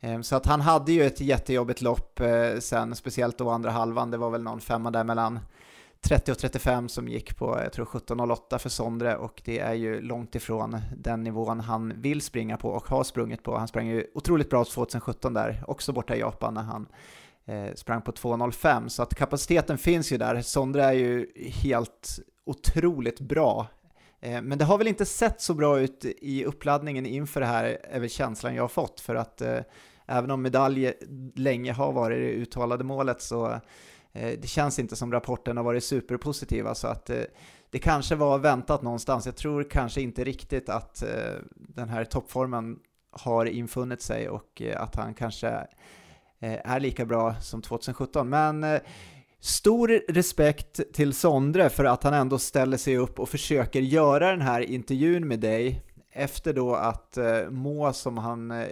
[0.00, 4.10] Ehm, så att han hade ju ett jättejobbigt lopp eh, sen, speciellt då andra halvan,
[4.10, 5.40] det var väl någon femma där mellan
[6.04, 10.00] 30 och 35 som gick på, jag tror 17.08 för Sondre och det är ju
[10.00, 13.56] långt ifrån den nivån han vill springa på och har sprungit på.
[13.56, 16.86] Han sprang ju otroligt bra 2017 där, också borta i Japan när han
[17.44, 20.42] eh, sprang på 2.05 så att kapaciteten finns ju där.
[20.42, 21.26] Sondre är ju
[21.62, 23.66] helt otroligt bra.
[24.20, 27.78] Eh, men det har väl inte sett så bra ut i uppladdningen inför det här,
[27.82, 29.60] är väl känslan jag har fått för att eh,
[30.06, 30.92] även om medalj
[31.34, 33.60] länge har varit det uttalade målet så
[34.14, 37.22] Eh, det känns inte som rapporten har varit superpositiva så att eh,
[37.70, 39.26] det kanske var väntat någonstans.
[39.26, 41.08] Jag tror kanske inte riktigt att eh,
[41.54, 42.78] den här toppformen
[43.10, 45.66] har infunnit sig och att han kanske
[46.40, 48.28] är lika bra som 2017.
[48.28, 48.80] Men
[49.40, 54.40] stor respekt till Sondre för att han ändå ställer sig upp och försöker göra den
[54.40, 57.18] här intervjun med dig efter då att
[57.50, 58.64] må som han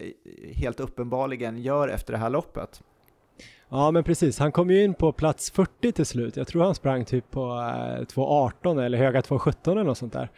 [0.54, 2.82] helt uppenbarligen gör efter det här loppet.
[3.74, 6.36] Ja men precis, han kom ju in på plats 40 till slut.
[6.36, 10.28] Jag tror han sprang typ på eh, 2.18 eller höga 2.17 eller något sånt där.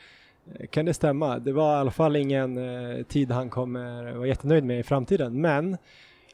[0.54, 1.38] Eh, kan det stämma?
[1.38, 5.40] Det var i alla fall ingen eh, tid han kommer vara jättenöjd med i framtiden.
[5.40, 5.76] Men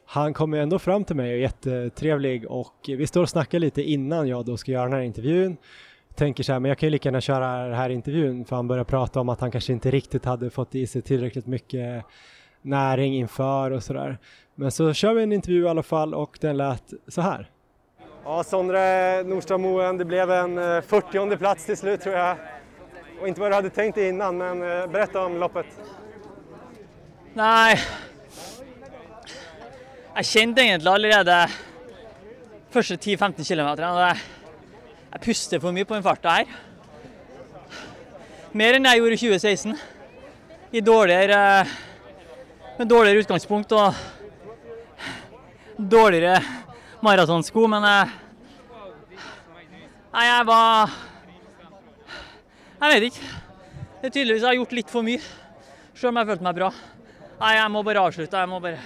[0.05, 3.59] han kom ju ändå fram till mig och är jättetrevlig och vi står och snackar
[3.59, 5.57] lite innan jag då ska göra den här intervjun.
[6.15, 8.67] Tänker så här, men jag kan ju lika gärna köra den här intervjun för han
[8.67, 12.05] börjar prata om att han kanske inte riktigt hade fått i sig tillräckligt mycket
[12.61, 14.17] näring inför och sådär.
[14.55, 17.49] Men så kör vi en intervju i alla fall och den lät så här.
[18.23, 22.37] Ja, Sondre Nordström Moen, det blev en 40 plats till slut tror jag.
[23.21, 24.59] Och inte vad du hade tänkt innan, men
[24.91, 25.65] berätta om loppet.
[27.33, 27.79] Nej,
[30.15, 31.47] jeg kjente egentlig allerede
[32.73, 34.17] første 10-15 km at
[35.13, 36.45] jeg puster for mye på den farta her.
[38.51, 39.77] Mer enn jeg gjorde i 2016.
[40.71, 41.39] I dårligere,
[42.77, 43.95] med dårligere utgangspunkt og
[45.77, 46.41] dårligere
[47.01, 47.85] maratonsko, men
[50.11, 50.89] Nei, jeg var
[52.81, 53.27] Jeg vet ikke.
[54.01, 55.21] Det er tydeligvis jeg har gjort litt for mye,
[55.93, 56.71] selv om jeg følte meg bra.
[57.41, 58.41] Nei, jeg må bare avslutte.
[58.41, 58.79] Jeg må bare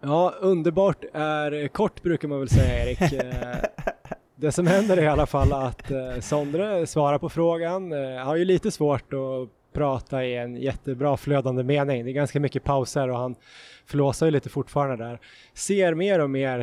[0.00, 2.98] Ja, underbart är kort brukar man väl säga Erik.
[3.12, 7.72] Eh, det som händer är i alla fall att eh, Sondre svarar på frågan.
[7.72, 12.04] Han eh, har ju lite svårt att prata i en jättebra flödande mening.
[12.04, 13.34] Det är ganska mycket pauser och han
[13.90, 15.20] flåsar ju lite fortfarande där.
[15.54, 16.60] Ser mer och mer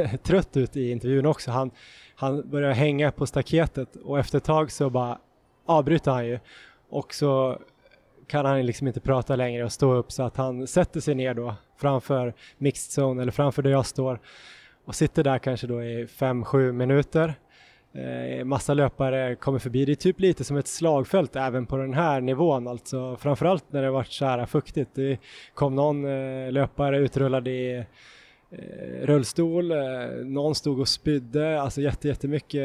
[0.00, 1.50] eh, trött ut i intervjun också.
[1.50, 1.70] Han,
[2.14, 5.18] han börjar hänga på staketet och efter ett tag så bara
[5.66, 6.38] avbryter han ju
[6.88, 7.58] och så
[8.26, 11.34] kan han liksom inte prata längre och stå upp så att han sätter sig ner
[11.34, 14.20] då framför mixed zone eller framför där jag står
[14.84, 17.34] och sitter där kanske då i 5-7 minuter.
[17.94, 19.84] Eh, massa löpare kommer förbi.
[19.84, 23.16] Det är typ lite som ett slagfält även på den här nivån alltså.
[23.16, 24.90] Framförallt när det varit så här fuktigt.
[24.94, 25.18] Det
[25.54, 27.84] kom någon eh, löpare utrullad i
[28.50, 29.72] eh, rullstol,
[30.24, 32.62] någon stod och spydde, alltså jätte, jättemycket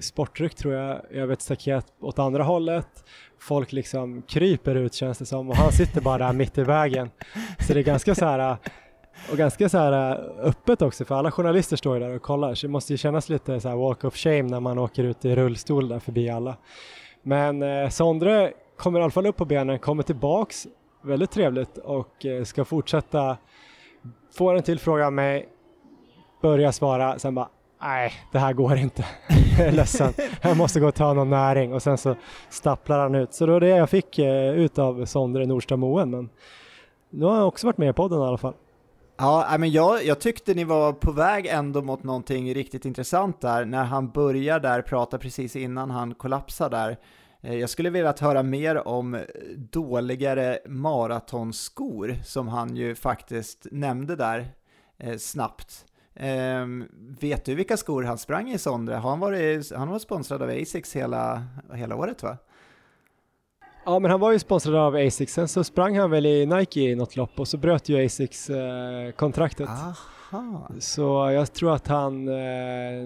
[0.00, 3.04] sporttryck tror jag över ett staket åt andra hållet
[3.40, 7.10] folk liksom kryper ut känns det som och han sitter bara där mitt i vägen.
[7.58, 8.56] Så det är ganska så här
[9.30, 12.54] och ganska så här eh, öppet också för alla journalister står ju där och kollar
[12.54, 15.24] så det måste ju kännas lite så här walk of shame när man åker ut
[15.24, 16.56] i rullstol där förbi alla.
[17.22, 20.66] Men eh, Sondre kommer i alla fall upp på benen, kommer tillbaks,
[21.02, 23.36] väldigt trevligt och eh, ska fortsätta
[24.34, 25.48] få en till fråga av mig,
[26.42, 27.48] börja svara, sen bara
[27.82, 29.04] nej, det här går inte.
[29.58, 30.12] jag är ledsen,
[30.42, 32.14] jag måste gå och ta någon näring och sen så
[32.48, 33.34] stapplar han ut.
[33.34, 36.30] Så det var det jag fick eh, ut av Sondre Nordström Moen, men
[37.10, 38.54] nu har han också varit med i podden i alla fall.
[39.22, 43.64] Ja, men jag, jag tyckte ni var på väg ändå mot någonting riktigt intressant där,
[43.64, 46.98] när han börjar där prata precis innan han kollapsar där.
[47.40, 49.18] Eh, jag skulle vilja höra mer om
[49.56, 54.54] dåligare maratonskor som han ju faktiskt nämnde där
[54.98, 55.84] eh, snabbt.
[56.14, 56.66] Eh,
[57.20, 58.94] vet du vilka skor han sprang i Sondre?
[58.94, 61.42] Har han, varit, han var sponsrad av Asics hela,
[61.72, 62.38] hela året va?
[63.84, 66.80] Ja men han var ju sponsrad av Asics, sen så sprang han väl i Nike
[66.80, 69.68] i något lopp och så bröt ju Asics eh, kontraktet.
[69.68, 69.94] Aha.
[70.78, 72.34] Så jag tror att han, eh,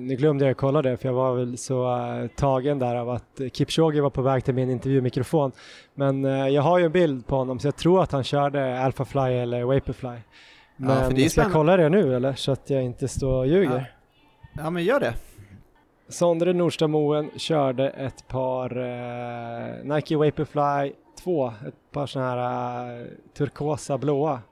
[0.01, 3.41] nu glömde jag kolla det för jag var väl så eh, tagen där av att
[3.53, 5.53] Kipchoge var på väg till min intervjumikrofon.
[5.95, 8.81] Men eh, jag har ju en bild på honom så jag tror att han körde
[8.81, 10.19] Alphafly eller Vaporfly.
[10.77, 12.35] Men ja, för det ska jag kolla det nu eller?
[12.35, 13.93] Så att jag inte står och ljuger.
[14.55, 15.15] Ja, ja men gör det.
[16.09, 20.93] Sondre Nordstamoen körde ett par eh, Nike Vaporfly
[21.25, 24.43] 2, ett par sådana här eh, turkosa blåa.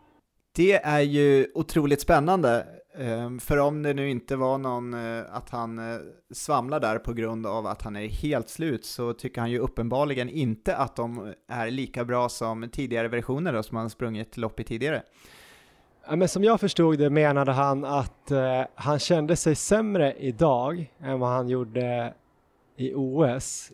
[0.56, 2.66] Det är ju otroligt spännande,
[2.98, 6.00] eh, för om det nu inte var någon eh, att han eh,
[6.34, 10.28] svamlar där på grund av att han är helt slut så tycker han ju uppenbarligen
[10.28, 14.64] inte att de är lika bra som tidigare versioner då, som han sprungit lopp i
[14.64, 15.02] tidigare.
[16.06, 20.92] Ja, men som jag förstod det menade han att eh, han kände sig sämre idag
[21.00, 22.14] än vad han gjorde
[22.76, 23.72] i OS,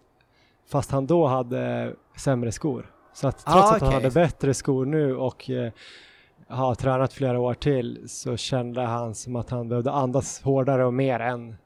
[0.70, 2.92] fast han då hade sämre skor.
[3.12, 5.72] Så att trots ah, att han hade bättre skor nu och eh,
[6.48, 10.94] har tränat flera år till så kände han som att han behövde andas hårdare och
[10.94, 11.56] mer än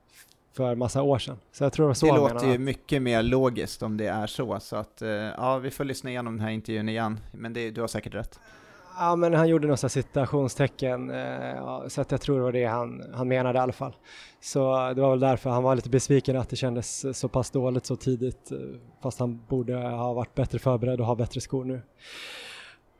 [0.52, 1.38] för massa år sedan.
[1.52, 4.26] Så jag tror det var så Det låter ju mycket mer logiskt om det är
[4.26, 7.70] så, så att eh, ja, vi får lyssna igenom den här intervjun igen, men det,
[7.70, 8.40] du har säkert rätt.
[8.98, 13.02] Ja, men han gjorde några citationstecken eh, så att jag tror det var det han,
[13.14, 13.96] han menade i alla fall.
[14.40, 17.86] Så det var väl därför han var lite besviken att det kändes så pass dåligt
[17.86, 18.58] så tidigt eh,
[19.02, 21.82] fast han borde ha varit bättre förberedd och ha bättre skor nu.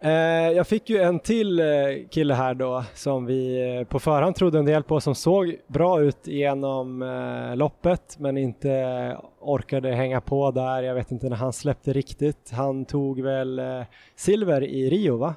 [0.05, 1.67] Eh, jag fick ju en till eh,
[2.11, 6.01] kille här då som vi eh, på förhand trodde en del på som såg bra
[6.01, 10.83] ut genom eh, loppet men inte orkade hänga på där.
[10.83, 12.51] Jag vet inte när han släppte riktigt.
[12.53, 13.61] Han tog väl
[14.17, 15.35] silver i Rio va?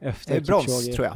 [0.00, 0.92] Efter eh, Brons Kipchoge.
[0.92, 1.14] tror jag.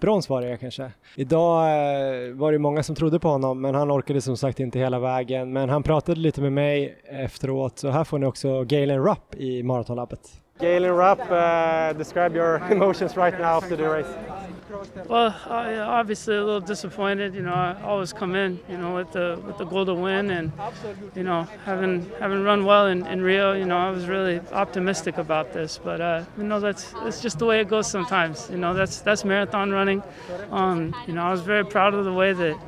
[0.00, 0.90] Brons var det kanske.
[1.16, 4.78] Idag eh, var det många som trodde på honom men han orkade som sagt inte
[4.78, 5.52] hela vägen.
[5.52, 9.62] Men han pratade lite med mig efteråt så här får ni också Galen Rupp i
[9.62, 10.20] Maratonlabbet.
[10.60, 14.08] Galen Rupp, uh, describe your emotions right now after the race.
[15.06, 17.34] Well, I, obviously a little disappointed.
[17.34, 20.30] You know, I always come in, you know, with the with the goal to win,
[20.30, 20.52] and
[21.14, 25.18] you know, having having run well in, in Rio, you know, I was really optimistic
[25.18, 25.78] about this.
[25.82, 28.48] But uh, you know, that's that's just the way it goes sometimes.
[28.50, 30.02] You know, that's that's marathon running.
[30.50, 32.58] Um, you know, I was very proud of the way that.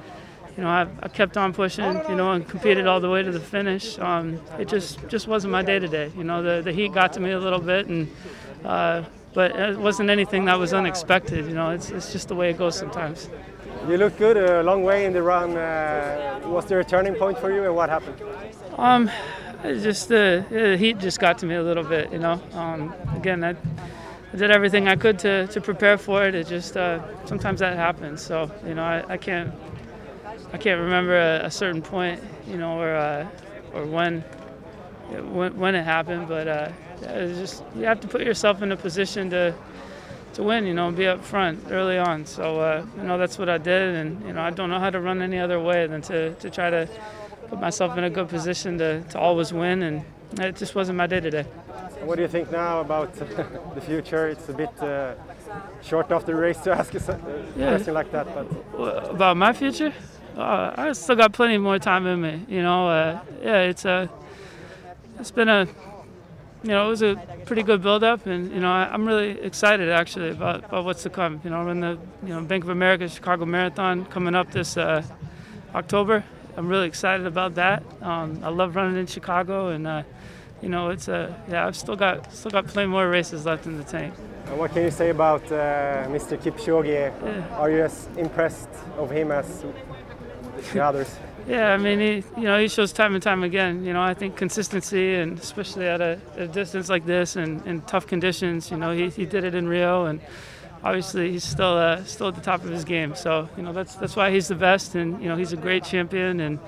[0.57, 3.33] You know, I, I kept on pushing, you know, and competed all the way to
[3.33, 3.99] the finish.
[3.99, 6.13] Um, it just just wasn't my day today.
[6.17, 8.09] You know, the, the heat got to me a little bit, and
[8.65, 9.03] uh,
[9.35, 11.47] but it wasn't anything that was unexpected.
[11.47, 13.28] You know, it's, it's just the way it goes sometimes.
[13.89, 15.57] You look good a long way in the run.
[15.57, 18.16] Uh, was there a turning point for you, and what happened?
[18.78, 19.11] Um,
[19.62, 22.11] it just the, the heat just got to me a little bit.
[22.12, 26.35] You know, um, again, I, I did everything I could to, to prepare for it.
[26.35, 28.22] It just uh, sometimes that happens.
[28.22, 29.53] So you know, I, I can't
[30.53, 32.22] I can't remember a, a certain point.
[32.49, 33.28] You know, or uh,
[33.74, 34.24] or when
[35.11, 36.69] when, when it happened, but uh,
[37.01, 39.55] just you have to put yourself in a position to
[40.35, 40.67] to win.
[40.67, 42.27] You know, be up front early on.
[42.27, 44.91] So uh, you know that's what I did, and you know I don't know how
[44.91, 46.89] to run any other way than to, to try to
[47.49, 50.05] put myself in a good position to, to always win, and
[50.41, 51.45] it just wasn't my day today.
[52.03, 53.15] What do you think now about
[53.75, 54.29] the future?
[54.29, 55.15] It's a bit uh,
[55.83, 57.71] short of the race to ask a yeah.
[57.71, 59.93] question like that, but about my future,
[60.37, 62.45] uh, I still got plenty more time in me.
[62.49, 64.11] You know, uh, yeah, it's a
[65.25, 65.66] it's been a
[66.62, 67.16] you know, it was a
[67.47, 71.11] pretty good build-up, and you know, I, am really excited actually about, about what's to
[71.11, 71.41] come.
[71.45, 75.03] You know, when the you know Bank of America Chicago Marathon coming up this uh,
[75.75, 76.25] October,
[76.59, 77.83] I'm really excited about that.
[78.03, 80.03] Um, I love running in Chicago, and uh,
[80.61, 83.64] you know, it's a uh, yeah, I've still got still got plenty more races left
[83.64, 84.12] in the tank.
[84.57, 86.37] What can you say about uh, Mr.
[86.37, 86.87] Kipchoge?
[86.87, 87.59] Yeah.
[87.59, 88.68] Are you as impressed
[88.99, 89.64] of him as
[90.75, 91.16] the others?
[91.47, 93.85] Yeah, I mean, he, you know, he shows time and time again.
[93.85, 97.83] You know, I think consistency, and especially at a, a distance like this and in
[97.83, 98.71] tough conditions.
[98.71, 100.21] You know, he, he did it in Rio, and
[100.83, 103.15] obviously he's still uh, still at the top of his game.
[103.15, 105.85] So you know, that's that's why he's the best, and you know, he's a great
[105.85, 106.59] champion, and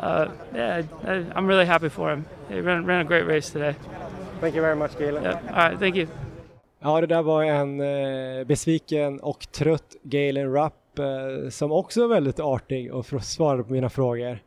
[0.00, 2.24] uh, yeah, I, am really happy for him.
[2.48, 3.76] He ran, ran a great race today.
[4.40, 5.22] Thank you very much, Galen.
[5.22, 5.40] Yeah.
[5.50, 6.08] All right, thank you.
[6.84, 12.04] Ja, det där var en eh, besviken och trött Galen Rupp Eh, Eh, som också
[12.04, 14.38] är väldigt artig och svarar på mina frågor.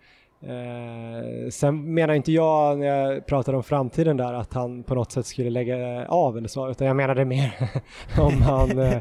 [0.48, 5.12] Eh, sen menar inte jag när jag pratar om framtiden där att han på något
[5.12, 7.72] sätt skulle lägga av eller så, utan jag menade mer
[8.20, 8.98] om han eh,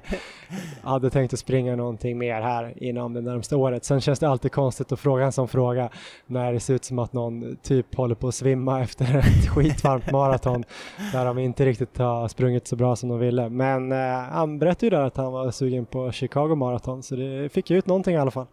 [0.83, 3.85] hade tänkt att springa någonting mer här inom det närmsta året.
[3.85, 5.89] Sen känns det alltid konstigt att fråga en sån fråga
[6.27, 10.13] när det ser ut som att någon typ håller på att svimma efter ett skitvarmt
[10.13, 10.65] maraton
[11.13, 13.49] där de inte riktigt har sprungit så bra som de ville.
[13.49, 17.49] Men eh, han berättade ju där att han var sugen på Chicago Marathon så det
[17.53, 18.47] fick ju ut någonting i alla fall.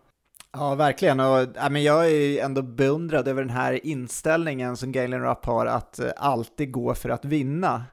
[0.53, 1.19] Ja, verkligen.
[1.19, 5.65] Och, ja, men jag är ändå beundrad över den här inställningen som Galen Rapp har
[5.65, 7.83] att eh, alltid gå för att vinna.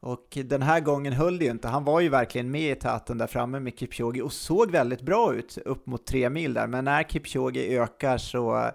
[0.00, 1.68] Och den här gången höll det ju inte.
[1.68, 5.34] Han var ju verkligen med i täten där framme med Kipchoge och såg väldigt bra
[5.34, 6.66] ut upp mot tre mil där.
[6.66, 8.70] Men när Kipchoge ökar så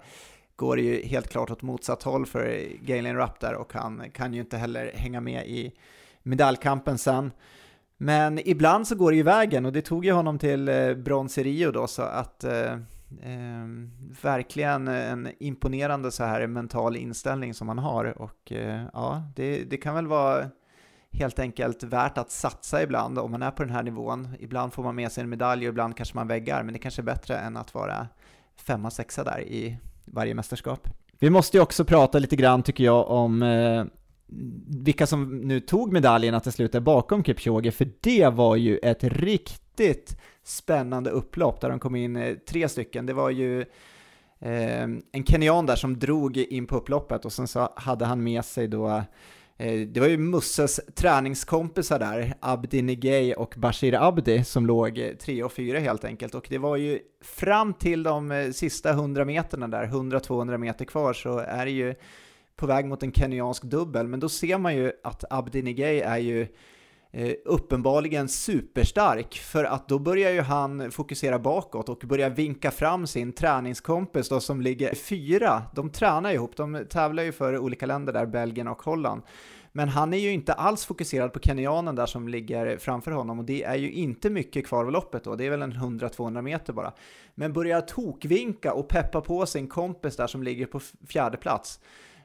[0.56, 4.34] går det ju helt klart åt motsatt håll för Galen Rapp där och han kan
[4.34, 5.72] ju inte heller hänga med i
[6.24, 7.32] medaljkampen sen.
[7.98, 11.38] Men ibland så går det ju vägen och det tog ju honom till eh, brons
[11.38, 12.78] i Rio då så att eh,
[13.22, 13.68] eh,
[14.22, 19.78] verkligen en imponerande så här mental inställning som man har och eh, ja, det, det
[19.78, 20.50] kan väl vara
[21.12, 24.28] helt enkelt värt att satsa ibland om man är på den här nivån.
[24.40, 27.02] Ibland får man med sig en medalj och ibland kanske man väggar, men det kanske
[27.02, 28.08] är bättre än att vara
[28.56, 30.88] femma, sexa där i varje mästerskap.
[31.20, 33.86] Vi måste ju också prata lite grann tycker jag om eh,
[34.68, 39.04] vilka som nu tog medaljerna till slut är bakom Kipchoge, för det var ju ett
[39.04, 40.18] riktigt
[40.48, 43.06] spännande upplopp där de kom in eh, tre stycken.
[43.06, 43.62] Det var ju
[44.40, 48.46] eh, en kenyan där som drog in på upploppet och sen så hade han med
[48.46, 48.88] sig då
[49.58, 55.14] eh, det var ju Musses träningskompisar där, Abdi Nigei och Bashir Abdi, som låg eh,
[55.14, 56.36] tre och fyra helt enkelt.
[56.36, 61.38] Och det var ju fram till de sista 100 meterna där, 100-200 meter kvar, så
[61.40, 61.96] är det ju
[62.56, 64.08] på väg mot en kenyansk dubbel.
[64.08, 66.48] Men då ser man ju att Abdi Nigei är ju
[67.12, 73.08] Eh, uppenbarligen superstark för att då börjar ju han fokusera bakåt och börjar vinka fram
[73.08, 75.64] sin träningskompis då som ligger fyra.
[75.76, 79.22] De tränar ihop, de tävlar ju för olika länder där, Belgien och Holland.
[79.72, 83.46] Men han är ju inte alls fokuserad på kenyanen där som ligger framför honom och
[83.46, 86.74] det är ju inte mycket kvar av loppet då, det är väl en 100-200 meter
[86.74, 86.94] bara.
[87.36, 91.80] Men börjar tokvinka och peppa på sin kompis där som ligger på fjärde plats.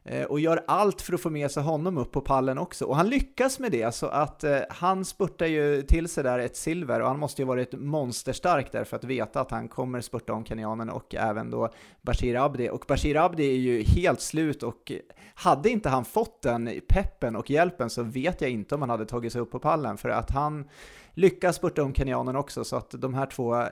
[0.04, 2.84] Eh, och gör allt för att få med sig honom upp på pallen också.
[2.84, 6.56] Och han lyckas med det, så att eh, han spurtar ju till sig där ett
[6.56, 10.32] silver och han måste ju varit monsterstark där för att veta att han kommer spurta
[10.32, 11.72] om kenyanen och även då
[12.02, 12.68] Bashir Abdi.
[12.68, 14.92] Och Bashir Abdi är ju helt slut och
[15.34, 19.06] hade inte han fått den peppen och hjälpen så vet jag inte om han hade
[19.06, 20.68] tagit sig upp på pallen för att han
[21.14, 23.64] lyckas spurta om kenyanen också så att de här två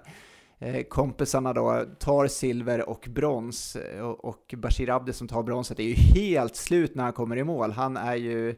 [0.62, 5.84] Eh, kompisarna då tar silver och brons eh, och Bashir Abdi som tar bronset är
[5.84, 7.72] ju helt slut när han kommer i mål.
[7.72, 8.54] Han är ju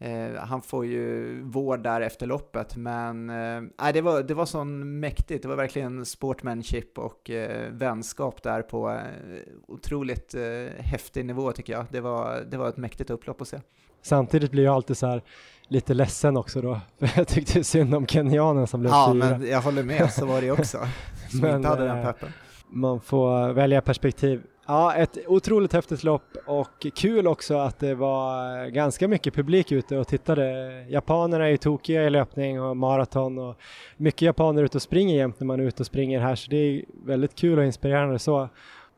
[0.00, 5.00] Eh, han får ju vård där efter loppet, men eh, det, var, det var sån
[5.00, 5.42] mäktigt.
[5.42, 8.98] Det var verkligen sportmanship och eh, vänskap där på eh,
[9.68, 11.86] otroligt eh, häftig nivå tycker jag.
[11.90, 13.60] Det var, det var ett mäktigt upplopp att se.
[14.02, 15.22] Samtidigt blir jag alltid så här
[15.68, 19.38] lite ledsen också då, för jag tyckte synd om kenyanen som blev Ja, fyra.
[19.38, 20.78] men jag håller med, så var det också.
[21.30, 22.28] Som Men, inte hade den eh, peppen.
[22.70, 24.42] Man får välja perspektiv.
[24.66, 29.98] Ja, ett otroligt häftigt lopp och kul också att det var ganska mycket publik ute
[29.98, 30.44] och tittade.
[30.88, 33.56] Japanerna är ju tokiga i löpning och maraton och
[33.96, 36.56] mycket japaner ute och springer jämt när man är ute och springer här så det
[36.56, 38.48] är väldigt kul och inspirerande så.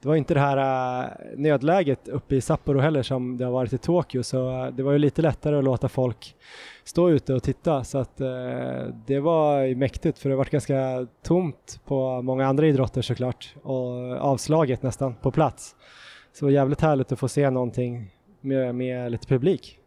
[0.03, 0.57] Det var inte det här
[1.05, 4.83] äh, nödläget uppe i Sapporo heller som det har varit i Tokyo så äh, det
[4.83, 6.37] var ju lite lättare att låta folk
[6.85, 8.29] stå ute och titta så att eh,
[9.07, 14.17] det var ju mäktigt för det varit ganska tomt på många andra idrotter såklart och
[14.17, 15.77] avslaget nästan på plats.
[16.33, 19.80] Så det var jävligt härligt att få se någonting med, med lite publik.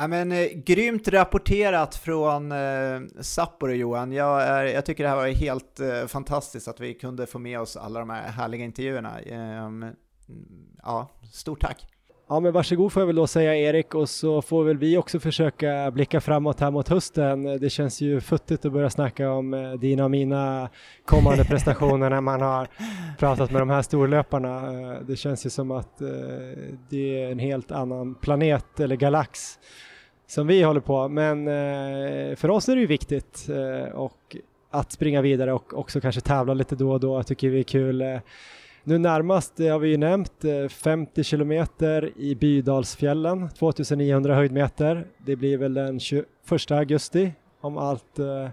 [0.00, 4.12] Ja, men, eh, grymt rapporterat från eh, Sapporo Johan.
[4.12, 7.60] Jag, är, jag tycker det här var helt eh, fantastiskt att vi kunde få med
[7.60, 9.20] oss alla de här härliga intervjuerna.
[9.20, 9.90] Eh,
[10.82, 11.86] ja, stort tack!
[12.28, 15.20] Ja men varsågod får jag väl då säga Erik och så får väl vi också
[15.20, 17.42] försöka blicka framåt här mot hösten.
[17.42, 20.68] Det känns ju futtigt att börja snacka om eh, dina och mina
[21.04, 22.68] kommande prestationer när man har
[23.18, 24.72] pratat med de här storlöparna.
[24.72, 26.08] Eh, Det känns ju som att eh,
[26.90, 29.58] det är en helt annan planet eller galax
[30.30, 31.08] som vi håller på.
[31.08, 34.36] Men eh, för oss är det ju viktigt eh, och
[34.70, 37.16] att springa vidare och också kanske tävla lite då och då.
[37.16, 38.02] Jag tycker vi är kul.
[38.02, 38.18] Eh,
[38.84, 45.06] Nu närmast har vi ju nämnt eh, 50 kilometer i Bydalsfjällen, 2900 höjdmeter.
[45.18, 48.48] Det blir väl den 21 augusti om allt, eh,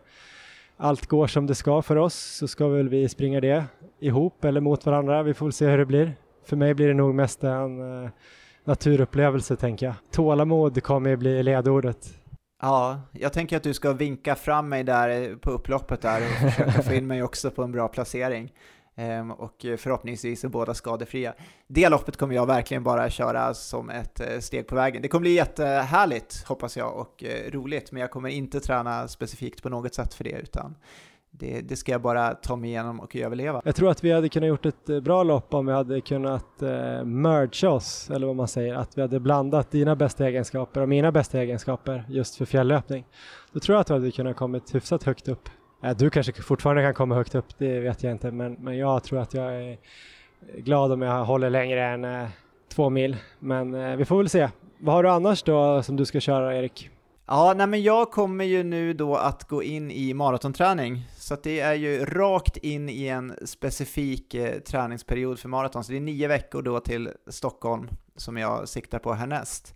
[0.77, 3.63] allt går som det ska för oss så ska väl vi springa det
[3.99, 5.23] ihop eller mot varandra.
[5.23, 6.15] Vi får väl se hur det blir.
[6.45, 8.09] För mig blir det nog mest en eh,
[8.67, 9.95] naturupplevelse tänker jag.
[10.11, 12.09] Tålamod kommer ju bli ledordet.
[12.61, 16.83] Ja, jag tänker att du ska vinka fram mig där på upploppet där och försöka
[16.83, 18.53] få in mig också på en bra placering.
[18.95, 21.33] Ehm, och förhoppningsvis är båda skadefria.
[21.67, 25.01] Det loppet kommer jag verkligen bara köra som ett eh, steg på vägen.
[25.01, 29.63] Det kommer bli jättehärligt hoppas jag och eh, roligt, men jag kommer inte träna specifikt
[29.63, 30.75] på något sätt för det, utan
[31.39, 33.61] det, det ska jag bara ta mig igenom och överleva.
[33.65, 36.61] Jag tror att vi hade kunnat gjort ett eh, bra lopp om vi hade kunnat
[36.61, 40.89] eh, merge oss, eller vad man säger, att vi hade blandat dina bästa egenskaper och
[40.89, 43.05] mina bästa egenskaper just för fjälllöpning.
[43.51, 45.49] Då tror jag att vi hade kunnat kommit hyfsat högt upp.
[45.83, 49.03] Eh, du kanske fortfarande kan komma högt upp, det vet jag inte, men, men jag
[49.03, 49.77] tror att jag är
[50.57, 52.27] glad om jag håller längre än eh,
[52.75, 53.17] två mil.
[53.39, 54.49] Men eh, vi får väl se.
[54.79, 56.89] Vad har du annars då som du ska köra, Erik?
[57.29, 61.43] Ja, nej men jag kommer ju nu då att gå in i maratonträning, så att
[61.43, 66.01] det är ju rakt in i en specifik eh, träningsperiod för maraton, så det är
[66.01, 69.75] nio veckor då till Stockholm som jag siktar på härnäst.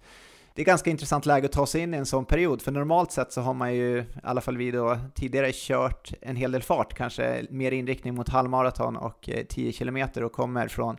[0.56, 3.12] Det är ganska intressant läge att ta sig in i en sån period, för normalt
[3.12, 6.64] sett så har man ju, i alla fall vi då, tidigare kört en hel del
[6.64, 10.98] fart, kanske mer inriktning mot halvmaraton och eh, 10 km och kommer från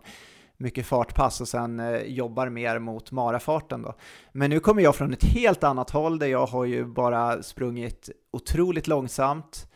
[0.57, 3.94] mycket fartpass och sen eh, jobbar mer mot marafarten då.
[4.32, 8.11] Men nu kommer jag från ett helt annat håll där jag har ju bara sprungit
[8.30, 9.70] otroligt långsamt,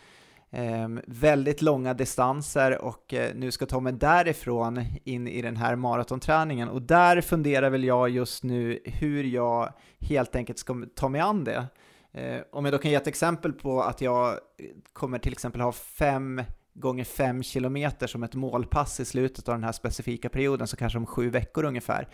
[0.50, 5.76] eh, väldigt långa distanser och eh, nu ska ta mig därifrån in i den här
[5.76, 11.20] maratonträningen och där funderar väl jag just nu hur jag helt enkelt ska ta mig
[11.20, 11.66] an det.
[12.16, 14.36] Eh, om jag då kan ge ett exempel på att jag eh,
[14.92, 16.42] kommer till exempel ha fem
[16.80, 20.98] gånger 5 kilometer som ett målpass i slutet av den här specifika perioden, så kanske
[20.98, 22.08] om sju veckor ungefär.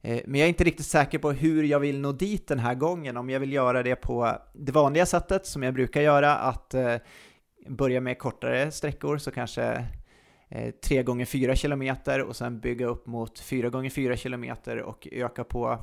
[0.00, 2.74] Eh, men jag är inte riktigt säker på hur jag vill nå dit den här
[2.74, 6.74] gången, om jag vill göra det på det vanliga sättet som jag brukar göra, att
[6.74, 6.96] eh,
[7.68, 9.86] börja med kortare sträckor, så kanske
[10.48, 15.08] eh, 3 gånger 4 kilometer och sen bygga upp mot 4 gånger 4 kilometer och
[15.12, 15.78] öka på,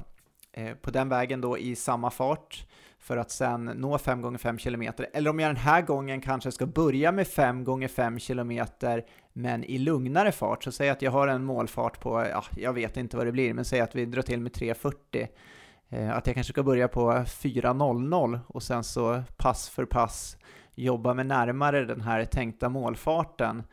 [0.52, 2.66] Eh, på den vägen då i samma fart
[3.00, 4.84] för att sen nå 5 gånger 5 km.
[5.14, 8.66] Eller om jag den här gången kanske ska börja med 5 gånger 5 km
[9.34, 10.64] men i lugnare fart.
[10.64, 13.54] Så säg att jag har en målfart på, ja, jag vet inte vad det blir,
[13.54, 15.28] men säg att vi drar till med 3.40.
[15.90, 20.38] Eh, att jag kanske ska börja på 4.00 och sen så pass för pass
[20.76, 23.64] jobba med närmare den här tänkta målfarten.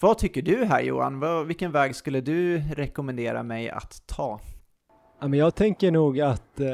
[0.00, 1.46] Vad tycker du här Johan?
[1.46, 4.40] Vilken väg skulle du rekommendera mig att ta?
[5.20, 6.66] Ja, men jag tänker nog att eh,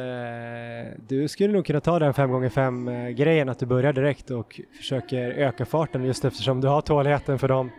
[1.09, 5.31] du skulle nog kunna ta den 5x5 eh, grejen att du börjar direkt och försöker
[5.31, 7.71] öka farten just eftersom du har tåligheten för de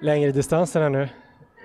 [0.00, 1.08] längre distanserna nu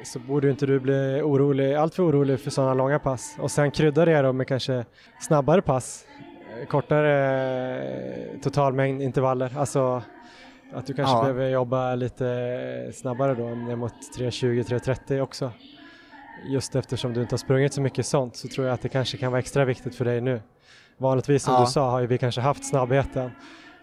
[0.04, 4.06] så borde inte du bli orolig, alltför orolig för sådana långa pass och sen krydda
[4.06, 4.86] det då med kanske
[5.20, 6.06] snabbare pass,
[6.62, 7.14] eh, kortare
[8.34, 10.02] eh, totalmängd intervaller, alltså
[10.74, 11.22] att du kanske Ja.
[11.22, 15.52] behöver jobba lite snabbare då, ner mot 3.20-3.30 också.
[16.46, 19.18] Just eftersom du inte har sprungit så mycket sånt så tror jag att det kanske
[19.18, 20.42] kan vara extra viktigt för dig nu.
[20.98, 21.60] Vanligtvis som Ja.
[21.60, 23.32] du sa har ju vi kanske haft snabbheten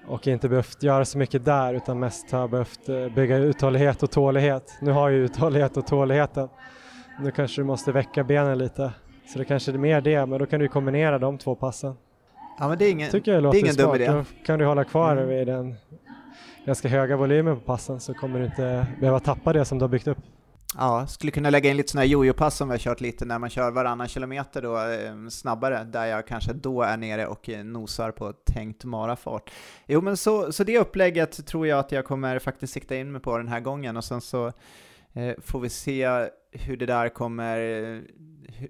[0.07, 4.11] och inte behövt göra så mycket där utan mest har behövt eh, bygga uthållighet och
[4.11, 4.73] tålighet.
[4.81, 6.49] Nu har ju uthållighet och tåligheten.
[7.21, 8.93] Nu kanske du måste väcka benen lite.
[9.33, 11.95] Så det kanske är mer det, men då kan du kombinera de två passen.
[12.59, 14.07] Ja, men det är ingen, Tycker jag det låter är ingen dum idé.
[14.13, 15.29] Då kan du hålla kvar Mm.
[15.29, 15.75] vid den
[16.65, 19.89] ganska höga volymen på passen så kommer du inte behöva tappa det som du har
[19.89, 20.19] byggt upp.
[20.77, 23.39] Ja, skulle kunna lägga in lite sådana här jojo-pass som vi har kört lite när
[23.39, 27.65] man kör varannan kilometer då ehm, snabbare, där jag kanske då är nere och eh,
[27.65, 29.51] nosar på tänkt marafart.
[29.87, 33.21] Jo men så, så det upplägget tror jag att jag kommer faktiskt sikta in mig
[33.21, 34.47] på den här gången och sen så
[35.13, 37.59] eh, får vi se hur det där kommer,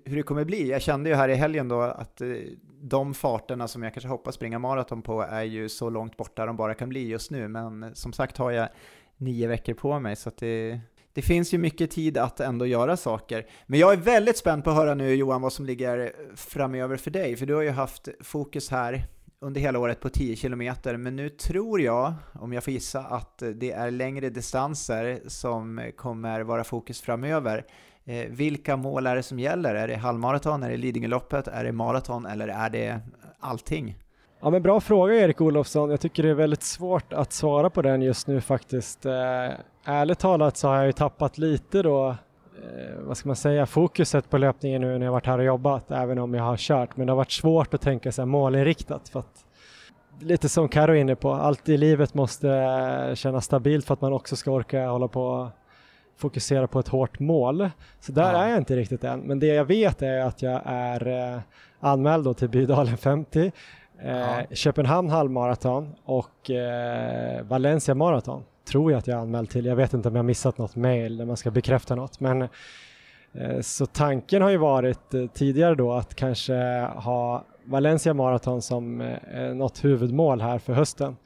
[0.05, 0.71] hur det kommer bli.
[0.71, 2.29] Jag kände ju här i helgen då att eh,
[2.83, 6.57] de farterna som jag kanske hoppas springa maraton på är ju så långt borta de
[6.57, 8.69] bara kan bli just nu, men som sagt har jag
[9.17, 10.81] nio veckor på mig så att det
[11.13, 13.47] det finns ju mycket tid att ändå göra saker.
[13.67, 16.97] Men jag är väldigt spänd på att höra nu Johan vad som ligger eh, framöver
[16.97, 19.07] för dig, för du har ju haft fokus här
[19.41, 23.43] under hela året på 10 kilometer, men nu tror jag, om jag får gissa, att
[23.55, 27.67] det är längre distanser som eh, kommer vara fokus framöver.
[28.05, 29.75] Eh, vilka mål är det som gäller?
[29.75, 33.01] Är det halvmaraton, är det Lidingöloppet, är det maraton eller är det
[33.41, 33.97] allting?
[34.43, 35.91] Ja men bra fråga Erik Olofsson.
[35.91, 39.07] Jag tycker det är väldigt svårt att svara på den just nu faktiskt.
[39.07, 39.13] Eh,
[39.85, 42.17] ärligt talat så har jag ju tappat lite då, eh,
[43.01, 46.19] vad ska man säga, fokuset på löpningen nu när jag varit här och jobbat, även
[46.19, 46.97] om jag har kört.
[46.97, 49.45] Men det har varit svårt att tänka sig målinriktat för att
[50.21, 54.01] lite som Karo är inne på, allt i livet måste eh, kännas stabilt för att
[54.01, 55.49] man också ska orka hålla på och
[56.19, 57.71] fokusera på ett hårt mål.
[58.01, 58.39] Så där Ja.
[58.45, 59.21] är jag inte riktigt än.
[59.21, 61.41] Men det jag vet är att jag är eh,
[61.81, 63.53] anmäld till Bydalen 50 Eh,
[64.05, 64.41] Ja.
[64.41, 69.65] Eh, Köpenhamn halvmaraton och eh, Valencia maraton tror jag att jag är anmäld till.
[69.65, 72.21] Jag vet inte om jag missat något mail där man ska bekräfta något.
[72.21, 72.43] Men,
[73.33, 76.55] eh, så tanken har ju varit eh, tidigare då att kanske
[76.97, 81.17] ha Valencia maraton som eh, något huvudmål här för hösten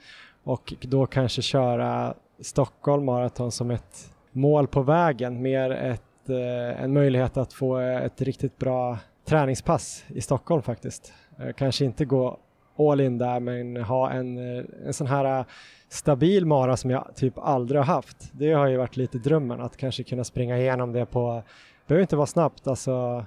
[0.44, 6.92] och då kanske köra Stockholm maraton som ett mål på vägen, mer ett, eh, en
[6.92, 11.12] möjlighet att få ett riktigt bra träningspass i Stockholm faktiskt.
[11.38, 12.38] Eh, kanske inte gå
[12.76, 15.44] all in där men ha en, eh, en sån här eh,
[15.88, 18.16] stabil mara som jag typ aldrig har haft.
[18.32, 21.42] Det har ju varit lite drömmen att kanske kunna springa igenom det på,
[21.86, 23.24] behöver inte vara snabbt, alltså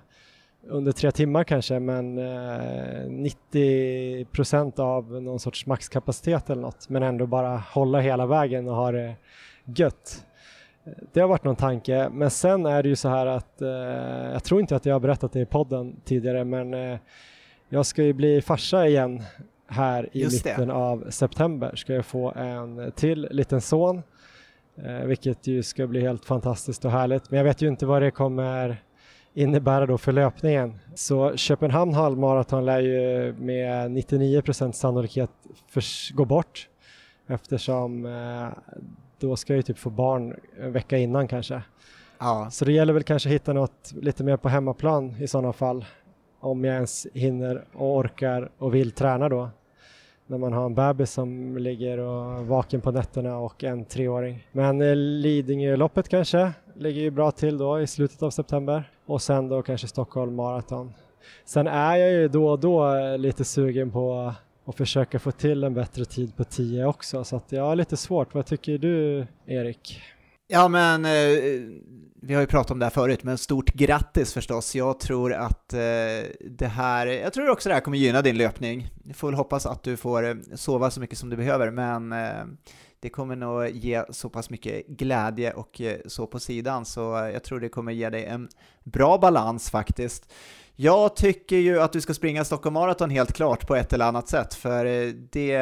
[0.70, 7.04] under tre timmar kanske men eh, 90 procent av någon sorts maxkapacitet eller något men
[7.04, 9.16] ändå bara hålla hela vägen och ha det
[9.66, 10.26] gött.
[11.14, 13.70] Det har varit någon tanke men sen är det ju så här att eh,
[14.32, 17.00] jag tror inte att jag har berättat det i podden tidigare men eh,
[17.70, 19.24] jag ska ju bli farsa igen
[19.68, 20.50] här i Just det.
[20.50, 21.76] mitten av september.
[21.76, 24.04] Ska jag få en till liten son,
[24.86, 27.32] eh, vilket ju ska bli helt fantastiskt och härligt.
[27.32, 28.78] Men jag vet ju inte vad det kommer
[29.34, 30.80] innebära då för löpningen.
[30.96, 35.32] Så Köpenhamn halvmaraton lär ju med 99% sannolikhet
[36.14, 36.70] gå bort
[37.28, 38.48] eftersom eh,
[39.20, 41.62] då ska jag ju typ få barn en vecka innan kanske.
[42.20, 45.86] Ja, Så det gäller väl kanske hitta något lite mer på hemmaplan i sådana fall.
[46.40, 49.50] Om jag ens hinner och orkar och vill träna då.
[50.28, 54.48] När man har en bebis som ligger och vaken på nätterna och en treåring.
[54.52, 58.92] Men eh, Lidingöloppet kanske ligger ju bra till då i slutet av september.
[59.06, 60.94] Och sen då kanske Stockholm Marathon.
[61.46, 64.34] Sen är jag ju då och då eh, lite sugen på
[64.66, 67.24] att försöka få till en bättre tid på 10 också.
[67.24, 68.34] Så att jag har lite svårt.
[68.34, 70.02] Vad tycker du Erik?
[70.50, 71.12] Ja men eh,
[72.22, 74.76] vi har ju pratat om det här förut, men stort grattis förstås.
[74.76, 75.80] Jag tror att eh,
[76.50, 78.90] det här, jag tror också det här kommer gynna din löpning.
[79.04, 82.12] Jag får väl hoppas att du får eh, sova så mycket som du behöver, men
[82.12, 82.46] eh,
[83.00, 87.44] det kommer nog ge så pass mycket glädje och eh, så på sidan, så jag
[87.44, 88.50] tror det kommer ge dig en
[88.84, 90.34] bra balans faktiskt.
[90.80, 94.28] Jag tycker ju att du ska springa Stockholm Marathon helt klart på ett eller annat
[94.28, 95.58] sätt, för eh, det,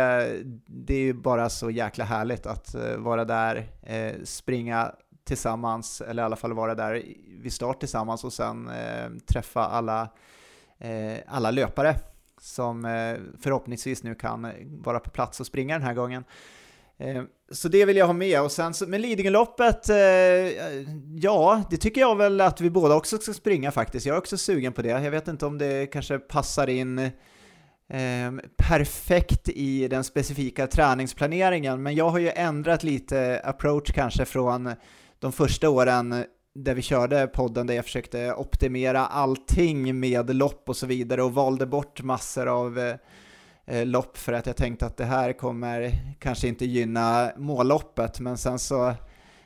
[0.67, 4.91] det är ju bara så jäkla härligt att eh, vara där, eh, springa
[5.23, 8.71] tillsammans, eller i alla fall vara där vid start tillsammans och sen
[9.25, 10.09] träffa alla,
[11.27, 11.95] alla löpare
[12.41, 12.83] som
[13.41, 14.47] förhoppningsvis nu kan
[14.83, 16.23] vara på plats och springa den här gången.
[16.97, 18.41] Eh, så det vill jag ha med.
[18.41, 19.97] Och sen men Lidingöloppet, eh,
[21.15, 24.05] ja, det tycker jag väl att vi båda också ska springa faktiskt.
[24.05, 24.89] Jag är också sugen på det.
[24.89, 27.11] Jag vet inte om det kanske passar in eh,
[28.57, 34.73] perfekt i den specifika träningsplaneringen, men jag har ju ändrat lite approach kanske från
[35.19, 40.77] de första åren där vi körde podden där jag försökte optimera allting med lopp och
[40.77, 42.95] så vidare och valde bort massor av eh,
[43.67, 48.37] Eh, lopp för att jag tänkte att det här kommer kanske inte gynna målloppet men
[48.37, 48.93] sen så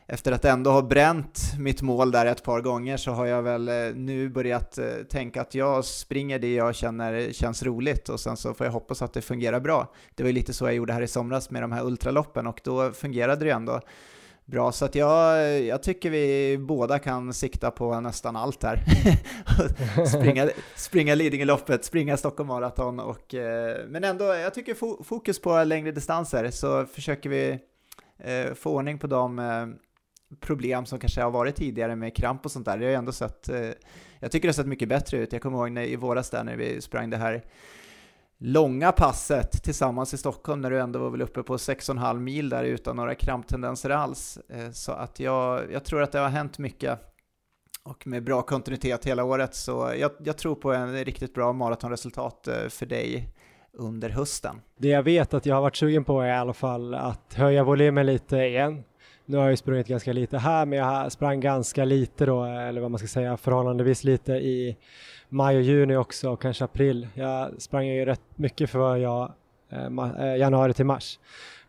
[0.08, 3.68] efter att ändå ha bränt mitt mål där ett par gånger så har jag väl
[3.68, 8.38] eh, nu börjat eh, tänka att jag springer det jag känner känns roligt och sen
[8.38, 9.94] så får jag hoppas att det fungerar bra.
[10.16, 12.62] Det var ju lite så jag gjorde här i somras med de här ultraloppen och
[12.64, 13.82] då fungerade det ändå
[14.50, 14.72] bra.
[14.72, 18.84] Så att jag, jag tycker vi båda kan sikta på nästan allt här.
[20.06, 25.92] springa, springa Lidingöloppet, springa Stockholm Marathon och eh, men ändå, jag tycker fokus på längre
[25.92, 27.60] distanser så försöker vi
[28.18, 29.68] eh, få ordning på de eh,
[30.40, 32.78] problem som kanske har varit tidigare med kramp och sånt där.
[32.78, 33.50] Det har ju ändå sett,
[34.20, 35.34] jag tycker det har sett mycket bättre ut.
[35.34, 37.44] Jag kommer ihåg när, i våras där när vi sprang det här
[38.40, 42.64] långa passet tillsammans i Stockholm när du ändå var väl uppe på 6,5 mil där
[42.64, 44.40] utan några kramptendenser alls.
[44.49, 46.99] Eh, så att jag, jag tror att det har hänt mycket
[47.84, 52.48] och med bra kontinuitet hela året så jag, jag tror på en riktigt bra maratonresultat
[52.48, 53.30] eh, för dig
[53.74, 54.61] under hösten.
[54.78, 57.64] Det jag vet att jag har varit sugen på är i alla fall att höja
[57.64, 58.84] volymen lite igen.
[59.26, 62.82] Nu har jag ju sprungit ganska lite här men jag sprang ganska lite då, eller
[62.82, 64.78] vad man ska säga, förhållandevis lite i
[65.30, 67.08] maj och juni också och kanske april.
[67.14, 69.32] Jag sprang ju rätt mycket för jag,
[69.70, 69.86] eh,
[70.20, 71.20] eh, januari till mars.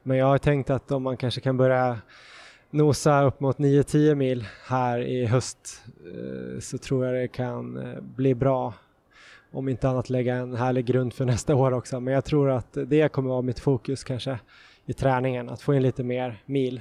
[0.03, 1.99] Men jag har tänkt att om man kanske kan börja
[2.71, 8.01] nosa upp mot 9-10 mil här i höst eh, så tror jag det kan eh,
[8.01, 8.75] bli bra.
[9.53, 12.01] Om inte annat lägga en härlig grund för nästa år också.
[12.01, 14.39] Men jag tror att det kommer vara mitt fokus kanske
[14.87, 16.81] i träningen, att få in lite mer mil.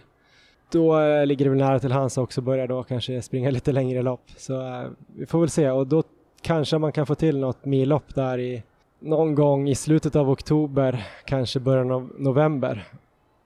[0.72, 4.02] Då eh, ligger det väl nära till hands också börja då kanske springa lite längre
[4.02, 4.24] lopp.
[4.38, 4.86] Så
[5.16, 6.04] vi får väl se och då
[6.42, 8.64] kanske man kan få till något millopp där i
[9.00, 12.88] någon gång i slutet av oktober, kanske början av november.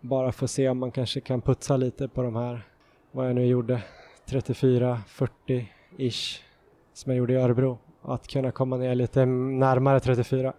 [0.02, 2.68] Bara för att se om man kanske kan putsa lite på de här,
[3.12, 3.82] vad jag nu gjorde,
[4.26, 6.40] 34-40-ish
[6.94, 7.78] som jag gjorde i Örebro.
[8.02, 10.54] Att kunna komma ner lite närmare 34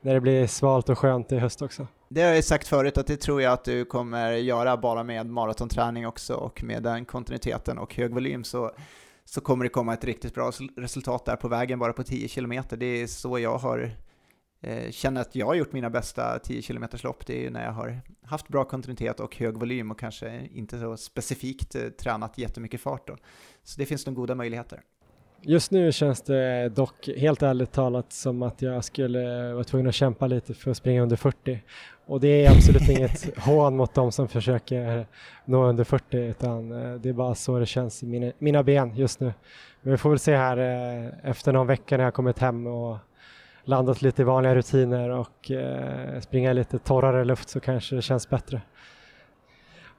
[0.00, 1.86] när det blir svalt och skönt i höst också.
[2.08, 5.26] Det har jag sagt förut att det tror jag att du kommer göra bara med
[5.26, 8.70] maratonträning också och med den kontinuiteten och hög volym så
[9.24, 12.62] så kommer det komma ett riktigt bra resultat där på vägen bara på 10 km.
[12.70, 13.90] Det är så jag har
[14.60, 17.26] eh, känner att jag har gjort mina bästa 10 km lopp.
[17.26, 20.80] Det är ju när jag har haft bra kontinuitet och hög volym och kanske inte
[20.80, 23.16] så specifikt eh, tränat jättemycket fart då.
[23.62, 24.82] Så det finns nog goda möjligheter.
[25.44, 29.94] Just nu känns det dock helt ärligt talat som att jag skulle vara tvungen att
[29.94, 31.60] kämpa lite för att springa under 40.
[32.06, 35.06] Och det är absolut inget hån mot dem som försöker
[35.44, 38.96] nå under 40 utan eh, det är bara så det känns i mina, mina ben
[38.96, 39.32] just nu.
[39.82, 42.96] Men vi får väl se här eh, efter någon vecka när jag kommit hem och
[43.64, 48.28] landat lite i vanliga rutiner och eh, springa lite torrare luft så kanske det känns
[48.28, 48.60] bättre.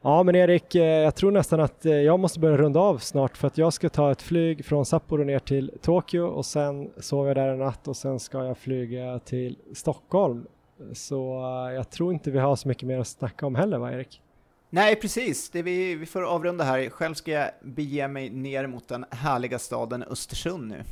[0.01, 3.47] Ja men Erik, eh, jag tror nästan att jag måste börja runda av snart för
[3.47, 7.37] att jag ska ta ett flyg från Sapporo ner till Tokyo och sen sover jag
[7.37, 10.45] där en natt och sen ska jag flyga till Stockholm
[10.93, 13.91] så uh, jag tror inte vi har så mycket mer att snacka om heller, va
[13.91, 14.21] Erik?
[14.69, 15.49] Nej, precis.
[15.49, 16.89] Det vi, vi får avrunda här.
[16.89, 20.83] Själv ska jag bege mig ner mot den härliga staden Östersund nu.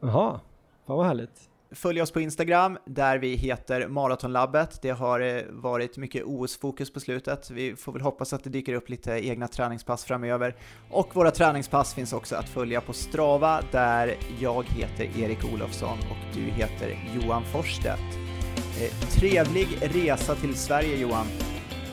[0.00, 0.40] Jaha,
[0.86, 1.48] fan vad härligt.
[1.74, 4.82] Följ oss på Instagram där vi heter Maratonlabbet.
[4.82, 7.50] Det har eh, varit mycket OS-fokus på slutet.
[7.50, 10.54] Vi får väl hoppas att det dyker upp lite egna träningspass framöver.
[10.90, 16.34] Och våra träningspass finns också att följa på Strava där jag heter Erik Olofsson och
[16.34, 18.31] du heter Johan Forsstedt.
[18.80, 21.26] Eh, trevlig resa till Sverige Johan.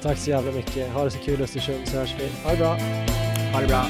[0.02, 0.92] Tack så jävla mycket.
[0.94, 2.30] Ha det så kul Östersund så hörs vi.
[2.44, 2.78] Ha det bra.
[3.54, 3.86] Ha det bra.